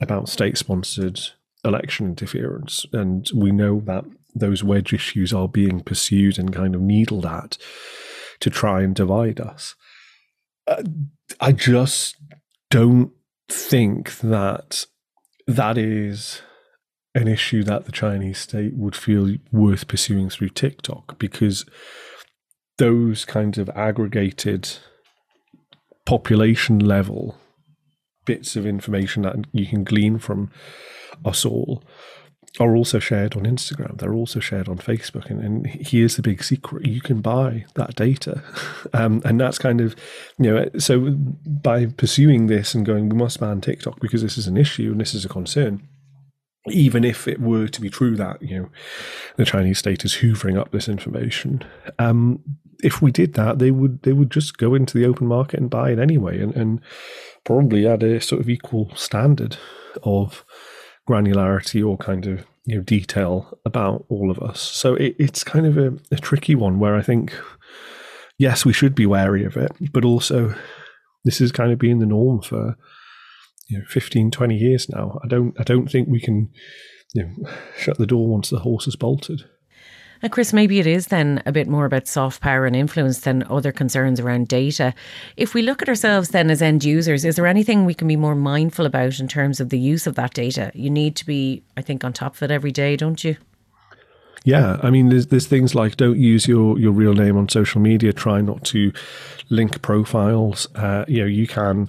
about 0.00 0.28
state 0.28 0.56
sponsored 0.56 1.20
election 1.64 2.06
interference, 2.06 2.86
and 2.92 3.28
we 3.34 3.52
know 3.52 3.80
that 3.80 4.04
those 4.34 4.64
wedge 4.64 4.92
issues 4.92 5.32
are 5.32 5.48
being 5.48 5.80
pursued 5.80 6.38
and 6.38 6.52
kind 6.52 6.74
of 6.74 6.80
needled 6.80 7.26
at 7.26 7.58
to 8.40 8.50
try 8.50 8.82
and 8.82 8.94
divide 8.94 9.40
us. 9.40 9.74
Uh, 10.66 10.82
I 11.40 11.52
just 11.52 12.16
don't 12.70 13.12
think 13.48 14.18
that 14.20 14.86
that 15.46 15.76
is 15.76 16.42
an 17.14 17.28
issue 17.28 17.62
that 17.64 17.84
the 17.84 17.92
Chinese 17.92 18.38
state 18.38 18.74
would 18.74 18.96
feel 18.96 19.36
worth 19.50 19.86
pursuing 19.86 20.30
through 20.30 20.48
TikTok 20.50 21.18
because 21.18 21.66
those 22.78 23.24
kinds 23.24 23.58
of 23.58 23.68
aggregated 23.70 24.68
population 26.06 26.78
level 26.78 27.36
bits 28.24 28.56
of 28.56 28.66
information 28.66 29.22
that 29.22 29.36
you 29.52 29.66
can 29.66 29.84
glean 29.84 30.18
from 30.18 30.50
us 31.24 31.44
all 31.44 31.82
are 32.60 32.76
also 32.76 32.98
shared 32.98 33.34
on 33.34 33.44
Instagram. 33.44 33.98
They're 33.98 34.12
also 34.12 34.38
shared 34.38 34.68
on 34.68 34.76
Facebook. 34.76 35.30
And, 35.30 35.40
and 35.40 35.66
here's 35.66 36.16
the 36.16 36.22
big 36.22 36.44
secret 36.44 36.86
you 36.86 37.00
can 37.00 37.20
buy 37.20 37.64
that 37.74 37.94
data. 37.96 38.42
Um, 38.94 39.22
and 39.24 39.40
that's 39.40 39.58
kind 39.58 39.80
of, 39.80 39.96
you 40.38 40.52
know, 40.52 40.68
so 40.78 41.12
by 41.46 41.86
pursuing 41.86 42.46
this 42.46 42.74
and 42.74 42.84
going, 42.84 43.08
we 43.08 43.16
must 43.16 43.40
ban 43.40 43.60
TikTok 43.60 44.00
because 44.00 44.20
this 44.20 44.36
is 44.36 44.46
an 44.46 44.56
issue 44.56 44.90
and 44.92 45.00
this 45.00 45.14
is 45.14 45.24
a 45.24 45.30
concern. 45.30 45.88
Even 46.68 47.02
if 47.02 47.26
it 47.26 47.40
were 47.40 47.68
to 47.68 47.80
be 47.80 47.88
true 47.88 48.16
that 48.16 48.42
you 48.42 48.60
know 48.60 48.68
the 49.36 49.46
Chinese 49.46 49.78
state 49.78 50.04
is 50.04 50.16
hoovering 50.16 50.58
up 50.58 50.72
this 50.72 50.88
information, 50.88 51.64
um, 51.98 52.40
if 52.82 53.00
we 53.00 53.10
did 53.10 53.34
that, 53.34 53.58
they 53.58 53.70
would 53.70 54.02
they 54.02 54.12
would 54.12 54.30
just 54.30 54.58
go 54.58 54.74
into 54.74 54.98
the 54.98 55.06
open 55.06 55.26
market 55.26 55.58
and 55.58 55.70
buy 55.70 55.90
it 55.90 55.98
anyway, 55.98 56.40
and, 56.40 56.54
and 56.54 56.80
probably 57.44 57.86
at 57.86 58.02
a 58.02 58.20
sort 58.20 58.40
of 58.40 58.50
equal 58.50 58.94
standard 58.94 59.56
of 60.02 60.44
granularity 61.08 61.86
or 61.86 61.96
kind 61.96 62.26
of 62.26 62.46
you 62.64 62.76
know 62.76 62.82
detail 62.82 63.58
about 63.64 64.04
all 64.08 64.30
of 64.30 64.38
us. 64.38 64.60
So 64.60 64.94
it, 64.94 65.16
it's 65.18 65.44
kind 65.44 65.66
of 65.66 65.76
a, 65.76 65.92
a 66.10 66.16
tricky 66.16 66.54
one 66.54 66.78
where 66.78 66.96
I 66.96 67.02
think 67.02 67.34
yes, 68.38 68.64
we 68.64 68.72
should 68.72 68.94
be 68.94 69.06
wary 69.06 69.44
of 69.44 69.56
it, 69.56 69.72
but 69.92 70.04
also 70.04 70.54
this 71.24 71.40
is 71.40 71.52
kind 71.52 71.72
of 71.72 71.78
being 71.78 71.98
the 71.98 72.06
norm 72.06 72.42
for 72.42 72.76
you 73.68 73.78
know 73.78 73.84
15 73.88 74.30
20 74.30 74.56
years 74.56 74.88
now 74.88 75.18
i 75.24 75.28
don't 75.28 75.58
i 75.58 75.62
don't 75.62 75.90
think 75.90 76.08
we 76.08 76.20
can 76.20 76.50
you 77.14 77.24
know 77.24 77.50
shut 77.78 77.98
the 77.98 78.06
door 78.06 78.28
once 78.28 78.50
the 78.50 78.60
horse 78.60 78.84
has 78.84 78.96
bolted 78.96 79.42
and 80.22 80.30
Chris, 80.30 80.52
maybe 80.52 80.78
it 80.78 80.86
is 80.86 81.08
then 81.08 81.42
a 81.44 81.52
bit 81.52 81.68
more 81.68 81.84
about 81.84 82.06
soft 82.06 82.40
power 82.40 82.64
and 82.64 82.76
influence 82.76 83.20
than 83.20 83.42
other 83.50 83.72
concerns 83.72 84.20
around 84.20 84.48
data. 84.48 84.94
If 85.36 85.52
we 85.52 85.62
look 85.62 85.82
at 85.82 85.88
ourselves 85.88 86.28
then 86.28 86.50
as 86.50 86.62
end 86.62 86.84
users, 86.84 87.24
is 87.24 87.36
there 87.36 87.46
anything 87.46 87.84
we 87.84 87.94
can 87.94 88.06
be 88.06 88.16
more 88.16 88.36
mindful 88.36 88.86
about 88.86 89.18
in 89.18 89.26
terms 89.26 89.60
of 89.60 89.70
the 89.70 89.78
use 89.78 90.06
of 90.06 90.14
that 90.14 90.34
data? 90.34 90.70
You 90.74 90.90
need 90.90 91.16
to 91.16 91.26
be, 91.26 91.62
I 91.76 91.82
think, 91.82 92.04
on 92.04 92.12
top 92.12 92.36
of 92.36 92.42
it 92.42 92.50
every 92.50 92.72
day, 92.72 92.96
don't 92.96 93.22
you? 93.24 93.36
Yeah, 94.44 94.78
I 94.82 94.90
mean, 94.90 95.08
there's 95.08 95.28
there's 95.28 95.46
things 95.46 95.74
like 95.74 95.96
don't 95.96 96.18
use 96.18 96.48
your 96.48 96.78
your 96.78 96.92
real 96.92 97.14
name 97.14 97.36
on 97.36 97.48
social 97.48 97.80
media. 97.80 98.12
Try 98.12 98.40
not 98.40 98.64
to 98.66 98.92
link 99.50 99.82
profiles. 99.82 100.66
Uh, 100.74 101.04
you 101.06 101.20
know, 101.20 101.26
you 101.26 101.46
can 101.46 101.88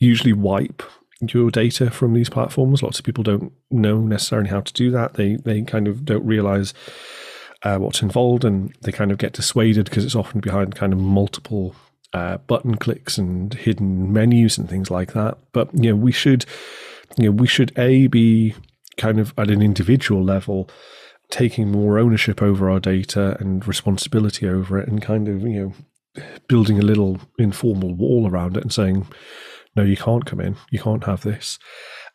usually 0.00 0.32
wipe 0.32 0.82
your 1.20 1.50
data 1.50 1.90
from 1.90 2.12
these 2.12 2.28
platforms. 2.28 2.82
Lots 2.82 2.98
of 2.98 3.04
people 3.04 3.24
don't 3.24 3.52
know 3.70 4.00
necessarily 4.00 4.48
how 4.48 4.60
to 4.60 4.72
do 4.72 4.90
that. 4.90 5.14
They 5.14 5.36
they 5.36 5.62
kind 5.62 5.86
of 5.86 6.04
don't 6.04 6.26
realize 6.26 6.74
uh, 7.62 7.78
what's 7.78 8.02
involved, 8.02 8.44
and 8.44 8.74
they 8.82 8.92
kind 8.92 9.10
of 9.10 9.18
get 9.18 9.32
dissuaded 9.32 9.86
because 9.86 10.04
it's 10.04 10.14
often 10.14 10.40
behind 10.40 10.74
kind 10.74 10.92
of 10.92 10.98
multiple 10.98 11.74
uh, 12.12 12.38
button 12.38 12.76
clicks 12.76 13.18
and 13.18 13.54
hidden 13.54 14.12
menus 14.12 14.58
and 14.58 14.68
things 14.68 14.90
like 14.90 15.12
that. 15.12 15.38
But 15.52 15.68
you 15.74 15.90
know, 15.90 15.96
we 15.96 16.12
should, 16.12 16.44
you 17.18 17.26
know, 17.26 17.30
we 17.32 17.46
should 17.46 17.76
a 17.78 18.06
be 18.06 18.54
kind 18.96 19.18
of 19.20 19.34
at 19.36 19.50
an 19.50 19.62
individual 19.62 20.22
level 20.22 20.70
taking 21.28 21.70
more 21.70 21.98
ownership 21.98 22.40
over 22.40 22.70
our 22.70 22.80
data 22.80 23.36
and 23.40 23.66
responsibility 23.66 24.48
over 24.48 24.78
it, 24.78 24.88
and 24.88 25.02
kind 25.02 25.28
of 25.28 25.42
you 25.42 25.60
know 25.60 25.72
building 26.48 26.78
a 26.78 26.82
little 26.82 27.20
informal 27.38 27.94
wall 27.94 28.28
around 28.28 28.56
it 28.56 28.62
and 28.62 28.72
saying, 28.72 29.06
no, 29.74 29.82
you 29.82 29.96
can't 29.96 30.24
come 30.24 30.40
in, 30.40 30.56
you 30.70 30.78
can't 30.78 31.04
have 31.04 31.22
this. 31.22 31.58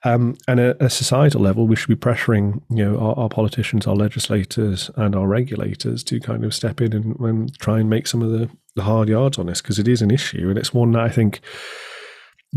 Um, 0.04 0.36
and 0.48 0.60
at 0.60 0.82
a 0.82 0.90
societal 0.90 1.42
level, 1.42 1.68
we 1.68 1.76
should 1.76 1.88
be 1.88 1.96
pressuring, 1.96 2.62
you 2.70 2.84
know, 2.84 2.98
our, 2.98 3.16
our, 3.18 3.30
politicians, 3.30 3.86
our 3.86 3.96
legislators, 3.96 4.90
and 4.96 5.16
our 5.16 5.28
regulators 5.28 6.04
to 6.06 6.20
kind 6.20 6.44
of 6.44 6.56
step 6.56 6.82
in 6.82 6.94
and, 6.94 7.20
and 7.20 7.60
try 7.60 7.80
and 7.80 7.90
make 7.90 8.08
some 8.08 8.24
of 8.24 8.32
the, 8.32 8.50
the 8.76 8.82
hard 8.84 9.10
yards 9.10 9.38
on 9.38 9.46
this 9.46 9.62
because 9.62 9.78
it 9.78 9.88
is 9.88 10.02
an 10.02 10.10
issue 10.10 10.50
and 10.50 10.58
it's 10.58 10.74
one 10.74 10.92
that 10.94 11.04
I 11.04 11.10
think 11.10 11.42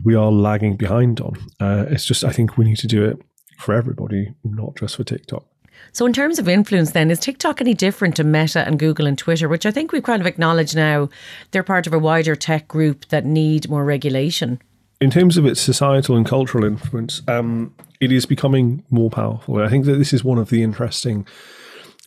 we 0.05 0.15
are 0.15 0.33
lagging 0.33 0.77
behind 0.77 1.21
on. 1.21 1.37
Uh, 1.61 1.85
it's 1.89 2.07
just 2.07 2.25
I 2.25 2.31
think 2.31 2.57
we 2.57 2.65
need 2.65 2.79
to 2.79 2.87
do 2.87 3.05
it 3.05 3.19
for 3.59 3.75
everybody, 3.75 4.35
not 4.43 4.77
just 4.77 4.97
for 4.97 5.05
TikTok. 5.05 5.45
So, 5.93 6.07
in 6.07 6.13
terms 6.13 6.39
of 6.39 6.49
influence, 6.49 6.93
then, 6.93 7.11
is 7.11 7.21
TikTok 7.21 7.61
any 7.61 7.75
different 7.75 8.17
to 8.17 8.25
Meta 8.25 8.67
and 8.67 8.79
Google 8.79 9.07
and 9.07 9.19
Twitter, 9.19 9.49
which 9.49 9.67
I 9.67 9.71
think 9.71 9.93
we've 9.93 10.03
kind 10.03 10.21
of 10.21 10.27
acknowledged 10.27 10.75
now 10.75 11.09
they're 11.51 11.63
part 11.63 11.87
of 11.87 11.93
a 11.93 11.99
wider 11.99 12.35
tech 12.35 12.67
group 12.69 13.07
that 13.09 13.25
need 13.25 13.69
more 13.69 13.85
regulation? 13.85 14.61
In 15.01 15.11
terms 15.11 15.37
of 15.37 15.45
its 15.45 15.61
societal 15.61 16.17
and 16.17 16.25
cultural 16.25 16.65
influence, 16.65 17.23
um, 17.29 17.75
it 18.01 18.13
is 18.13 18.27
becoming 18.27 18.85
more 18.91 19.11
powerful. 19.11 19.59
I 19.59 19.69
think 19.69 19.85
that 19.87 19.97
this 19.97 20.13
is 20.13 20.25
one 20.25 20.39
of 20.39 20.51
the 20.51 20.63
interesting 20.63 21.27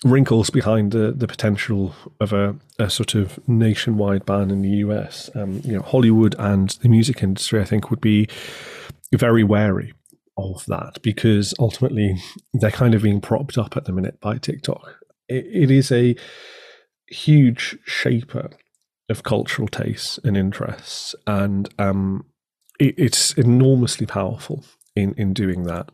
wrinkles 0.03 0.49
behind 0.49 0.91
the, 0.91 1.11
the 1.11 1.27
potential 1.27 1.93
of 2.19 2.31
a, 2.33 2.55
a 2.79 2.89
sort 2.89 3.15
of 3.15 3.39
nationwide 3.47 4.25
ban 4.25 4.51
in 4.51 4.61
the 4.61 4.69
US. 4.69 5.29
Um, 5.35 5.61
you 5.63 5.73
know, 5.73 5.81
Hollywood 5.81 6.35
and 6.39 6.69
the 6.81 6.89
music 6.89 7.23
industry, 7.23 7.59
I 7.59 7.65
think, 7.65 7.89
would 7.89 8.01
be 8.01 8.27
very 9.11 9.43
wary 9.43 9.93
of 10.37 10.65
that 10.67 11.01
because 11.01 11.53
ultimately 11.59 12.15
they're 12.53 12.71
kind 12.71 12.93
of 12.93 13.01
being 13.01 13.21
propped 13.21 13.57
up 13.57 13.75
at 13.75 13.85
the 13.85 13.91
minute 13.91 14.19
by 14.21 14.37
TikTok. 14.37 14.99
it, 15.27 15.45
it 15.45 15.71
is 15.71 15.91
a 15.91 16.15
huge 17.07 17.77
shaper 17.85 18.49
of 19.09 19.23
cultural 19.23 19.67
tastes 19.67 20.19
and 20.23 20.35
interests, 20.35 21.15
and 21.25 21.69
um, 21.79 22.25
it, 22.79 22.95
it's 22.97 23.33
enormously 23.33 24.05
powerful 24.05 24.63
in 24.95 25.13
in 25.15 25.33
doing 25.33 25.63
that. 25.63 25.89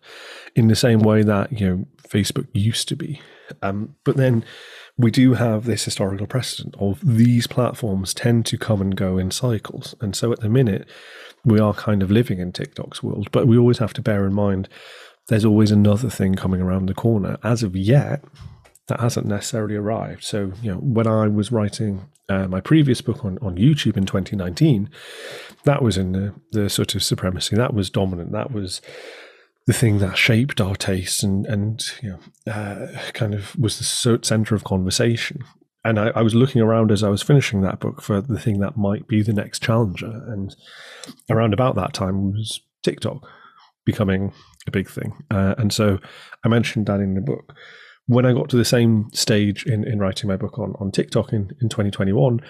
In 0.56 0.68
the 0.68 0.76
same 0.76 1.00
way 1.00 1.24
that 1.24 1.60
you 1.60 1.68
know 1.68 1.86
Facebook 2.08 2.48
used 2.54 2.88
to 2.90 2.96
be, 2.96 3.22
um, 3.62 3.96
but 4.04 4.18
then 4.18 4.46
we 4.98 5.10
do 5.10 5.34
have 5.34 5.66
this 5.66 5.86
historical 5.86 6.28
precedent 6.28 6.76
of 6.80 7.00
these 7.04 7.48
platforms 7.48 8.14
tend 8.14 8.46
to 8.46 8.58
come 8.58 8.82
and 8.82 8.96
go 8.96 9.18
in 9.18 9.32
cycles, 9.32 9.96
and 10.02 10.16
so 10.16 10.32
at 10.32 10.40
the 10.40 10.50
minute 10.50 10.88
we 11.46 11.60
are 11.60 11.74
kind 11.74 12.02
of 12.02 12.10
living 12.10 12.40
in 12.40 12.54
TikTok's 12.54 13.04
world, 13.04 13.30
but 13.32 13.48
we 13.48 13.58
always 13.58 13.80
have 13.80 13.94
to 13.94 14.02
bear 14.02 14.26
in 14.26 14.34
mind 14.34 14.70
there's 15.28 15.46
always 15.46 15.72
another 15.72 16.10
thing 16.10 16.36
coming 16.36 16.62
around 16.62 16.88
the 16.88 16.94
corner. 16.94 17.38
As 17.44 17.64
of 17.64 17.76
yet, 17.76 18.24
that 18.88 19.00
hasn't 19.00 19.28
necessarily 19.28 19.76
arrived. 19.76 20.24
So, 20.24 20.52
you 20.62 20.72
know, 20.72 20.78
when 20.78 21.08
I 21.08 21.28
was 21.28 21.52
writing 21.52 22.10
uh, 22.30 22.48
my 22.48 22.60
previous 22.60 23.02
book 23.02 23.24
on, 23.24 23.38
on 23.42 23.56
YouTube 23.56 23.98
in 23.98 24.06
2019, 24.06 24.90
that 25.64 25.82
was 25.82 25.98
in 25.98 26.12
the, 26.12 26.34
the 26.52 26.70
sort 26.70 26.96
of 26.96 27.04
supremacy. 27.04 27.56
That 27.56 27.74
was 27.74 27.90
dominant. 27.90 28.32
That 28.32 28.52
was 28.52 28.82
the 29.66 29.74
thing 29.74 30.00
that 30.00 30.18
shaped 30.18 30.60
our 30.60 30.76
tastes 30.76 31.24
and, 31.24 31.46
and 31.46 31.82
you 32.02 32.10
know, 32.46 32.52
uh, 32.52 32.88
kind 33.14 33.34
of 33.34 33.56
was 33.58 33.78
the 33.78 34.20
center 34.22 34.56
of 34.56 34.66
conversation 34.66 35.44
and 35.86 36.00
I, 36.00 36.08
I, 36.16 36.22
was 36.22 36.34
looking 36.34 36.62
around 36.62 36.92
as 36.92 37.04
I 37.04 37.10
was 37.10 37.22
finishing 37.22 37.62
that 37.62 37.80
book 37.80 38.02
for 38.02 38.22
the 38.22 38.40
thing 38.40 38.60
that 38.60 38.78
might 38.78 39.08
be 39.08 39.22
the 39.22 39.34
next 39.34 39.62
challenger. 39.62 40.24
And 40.28 40.56
around 41.30 41.54
about 41.54 41.76
that 41.76 41.94
time 41.94 42.32
was 42.32 42.62
TikTok 42.84 43.28
becoming 43.86 44.34
a 44.66 44.72
big 44.72 44.90
thing. 44.90 45.24
Uh, 45.30 45.56
and 45.58 45.74
so 45.74 46.00
I 46.46 46.48
mentioned 46.48 46.86
that 46.88 47.02
in 47.02 47.16
the 47.16 47.22
book. 47.22 47.54
When 48.08 48.26
I 48.26 48.34
got 48.34 48.50
to 48.50 48.58
the 48.58 48.66
same 48.66 49.10
stage 49.14 49.66
in, 49.66 49.86
in 49.88 50.00
writing 50.00 50.28
my 50.28 50.36
book 50.36 50.60
on, 50.60 50.74
on 50.80 50.92
TikTok 50.92 51.32
in, 51.32 51.52
in 51.62 51.70
2021, 51.70 52.42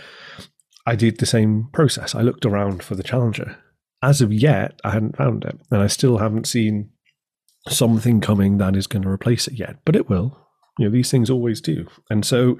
I 0.85 0.95
did 0.95 1.19
the 1.19 1.25
same 1.25 1.69
process. 1.71 2.15
I 2.15 2.21
looked 2.21 2.45
around 2.45 2.83
for 2.83 2.95
the 2.95 3.03
challenger. 3.03 3.57
As 4.01 4.21
of 4.21 4.33
yet, 4.33 4.79
I 4.83 4.91
hadn't 4.91 5.15
found 5.15 5.45
it. 5.45 5.59
And 5.71 5.81
I 5.81 5.87
still 5.87 6.17
haven't 6.17 6.47
seen 6.47 6.89
something 7.69 8.19
coming 8.19 8.57
that 8.57 8.75
is 8.75 8.87
going 8.87 9.03
to 9.03 9.09
replace 9.09 9.47
it 9.47 9.53
yet, 9.53 9.77
but 9.85 9.95
it 9.95 10.09
will. 10.09 10.37
You 10.79 10.85
know, 10.85 10.91
these 10.91 11.11
things 11.11 11.29
always 11.29 11.61
do. 11.61 11.87
And 12.09 12.25
so 12.25 12.57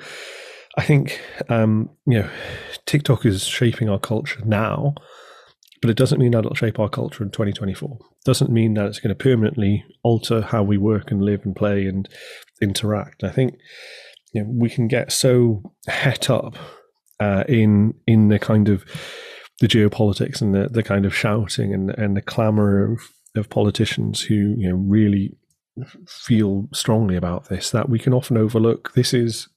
I 0.78 0.84
think 0.84 1.22
um, 1.50 1.90
you 2.06 2.20
know 2.20 2.30
TikTok 2.86 3.26
is 3.26 3.44
shaping 3.44 3.90
our 3.90 4.00
culture 4.00 4.42
now, 4.46 4.96
but 5.84 5.90
it 5.90 5.98
doesn't 5.98 6.20
mean 6.20 6.32
that 6.32 6.40
it'll 6.40 6.56
shape 6.56 6.80
our 6.80 6.88
culture 6.88 7.24
in 7.24 7.30
2024. 7.30 7.98
It 8.00 8.26
doesn't 8.26 8.50
mean 8.50 8.76
that 8.76 8.86
it's 8.86 9.00
going 9.00 9.14
to 9.14 9.22
permanently 9.22 9.84
alter 10.02 10.42
how 10.42 10.64
we 10.64 10.78
work 10.78 11.12
and 11.12 11.22
live 11.22 11.42
and 11.44 11.54
play 11.54 11.86
and 11.88 12.08
interact. 12.62 13.22
I 13.22 13.32
think 13.32 13.56
you 14.34 14.44
know, 14.44 14.50
we 14.50 14.70
can 14.70 14.88
get 14.88 15.12
so 15.12 15.74
het 15.88 16.30
up 16.30 16.56
uh, 17.20 17.44
in 17.50 17.96
in 18.08 18.30
the 18.30 18.40
kind 18.40 18.70
of 18.70 18.86
the 19.60 19.68
geopolitics 19.68 20.42
and 20.42 20.56
the, 20.56 20.70
the 20.70 20.84
kind 20.84 21.06
of 21.06 21.14
shouting 21.14 21.74
and 21.74 21.90
and 21.92 22.16
the 22.16 22.22
clamor 22.22 22.94
of, 22.94 23.02
of 23.36 23.50
politicians 23.50 24.22
who 24.22 24.56
you 24.58 24.70
know 24.70 24.76
really 24.76 25.36
feel 26.08 26.70
strongly 26.72 27.18
about 27.18 27.50
this 27.50 27.72
that 27.72 27.90
we 27.90 28.00
can 28.00 28.14
often 28.14 28.38
overlook 28.38 28.94
this 28.94 29.14
is 29.14 29.50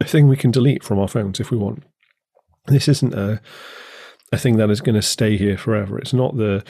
a 0.00 0.04
thing 0.04 0.28
we 0.28 0.36
can 0.36 0.52
delete 0.52 0.84
from 0.84 1.00
our 1.00 1.08
phones 1.08 1.40
if 1.40 1.50
we 1.50 1.56
want. 1.56 1.82
This 2.66 2.86
isn't 2.86 3.14
a 3.14 3.40
a 4.32 4.38
thing 4.38 4.56
that 4.56 4.70
is 4.70 4.80
going 4.80 4.94
to 4.94 5.02
stay 5.02 5.36
here 5.36 5.56
forever. 5.56 5.98
It's 5.98 6.14
not 6.14 6.36
the 6.36 6.64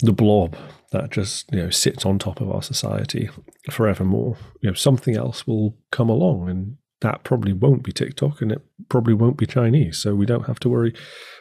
the 0.00 0.12
blob 0.12 0.56
that 0.90 1.10
just 1.10 1.50
you 1.52 1.62
know 1.62 1.70
sits 1.70 2.04
on 2.04 2.18
top 2.18 2.40
of 2.40 2.50
our 2.50 2.62
society 2.62 3.30
forevermore. 3.70 4.36
You 4.60 4.70
know, 4.70 4.74
something 4.74 5.16
else 5.16 5.46
will 5.46 5.76
come 5.90 6.08
along, 6.08 6.50
and 6.50 6.76
that 7.00 7.24
probably 7.24 7.52
won't 7.52 7.82
be 7.82 7.92
TikTok, 7.92 8.42
and 8.42 8.52
it 8.52 8.62
probably 8.88 9.14
won't 9.14 9.38
be 9.38 9.46
Chinese. 9.46 9.98
So 9.98 10.14
we 10.14 10.26
don't 10.26 10.46
have 10.46 10.60
to 10.60 10.68
worry 10.68 10.94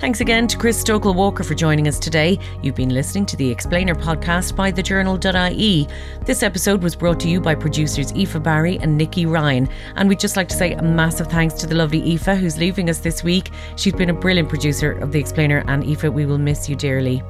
Thanks 0.00 0.22
again 0.22 0.46
to 0.46 0.56
Chris 0.56 0.80
Stokel-Walker 0.80 1.44
for 1.44 1.54
joining 1.54 1.86
us 1.86 1.98
today. 1.98 2.38
You've 2.62 2.74
been 2.74 2.94
listening 2.94 3.26
to 3.26 3.36
the 3.36 3.50
Explainer 3.50 3.94
podcast 3.94 4.56
by 4.56 4.72
thejournal.ie. 4.72 5.86
This 6.24 6.42
episode 6.42 6.82
was 6.82 6.96
brought 6.96 7.20
to 7.20 7.28
you 7.28 7.38
by 7.38 7.54
producers 7.54 8.10
Aoife 8.12 8.42
Barry 8.42 8.78
and 8.78 8.96
Nikki 8.96 9.26
Ryan. 9.26 9.68
And 9.96 10.08
we'd 10.08 10.18
just 10.18 10.38
like 10.38 10.48
to 10.48 10.56
say 10.56 10.72
a 10.72 10.82
massive 10.82 11.26
thanks 11.26 11.52
to 11.56 11.66
the 11.66 11.74
lovely 11.74 12.00
Aoife 12.14 12.38
who's 12.38 12.56
leaving 12.56 12.88
us 12.88 13.00
this 13.00 13.22
week. 13.22 13.50
She's 13.76 13.92
been 13.92 14.08
a 14.08 14.14
brilliant 14.14 14.48
producer 14.48 14.92
of 14.92 15.12
The 15.12 15.20
Explainer, 15.20 15.64
and 15.68 15.84
Aoife, 15.84 16.04
we 16.04 16.24
will 16.24 16.38
miss 16.38 16.66
you 16.66 16.76
dearly. 16.76 17.22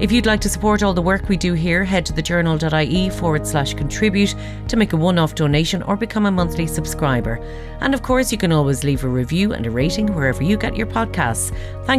If 0.00 0.10
you'd 0.10 0.24
like 0.24 0.40
to 0.40 0.48
support 0.48 0.82
all 0.82 0.94
the 0.94 1.02
work 1.02 1.28
we 1.28 1.36
do 1.36 1.52
here, 1.52 1.84
head 1.84 2.06
to 2.06 2.14
thejournal.ie 2.14 3.10
forward 3.10 3.46
slash 3.46 3.74
contribute 3.74 4.34
to 4.68 4.76
make 4.78 4.94
a 4.94 4.96
one 4.96 5.18
off 5.18 5.34
donation 5.34 5.82
or 5.82 5.98
become 5.98 6.24
a 6.24 6.30
monthly 6.30 6.66
subscriber. 6.66 7.38
And 7.82 7.92
of 7.92 8.00
course, 8.00 8.32
you 8.32 8.38
can 8.38 8.52
always 8.52 8.84
leave 8.84 9.04
a 9.04 9.08
review 9.08 9.52
and 9.52 9.66
a 9.66 9.70
rating 9.70 10.14
wherever 10.14 10.42
you 10.42 10.56
get 10.56 10.76
your 10.78 10.86
podcasts. 10.86 11.54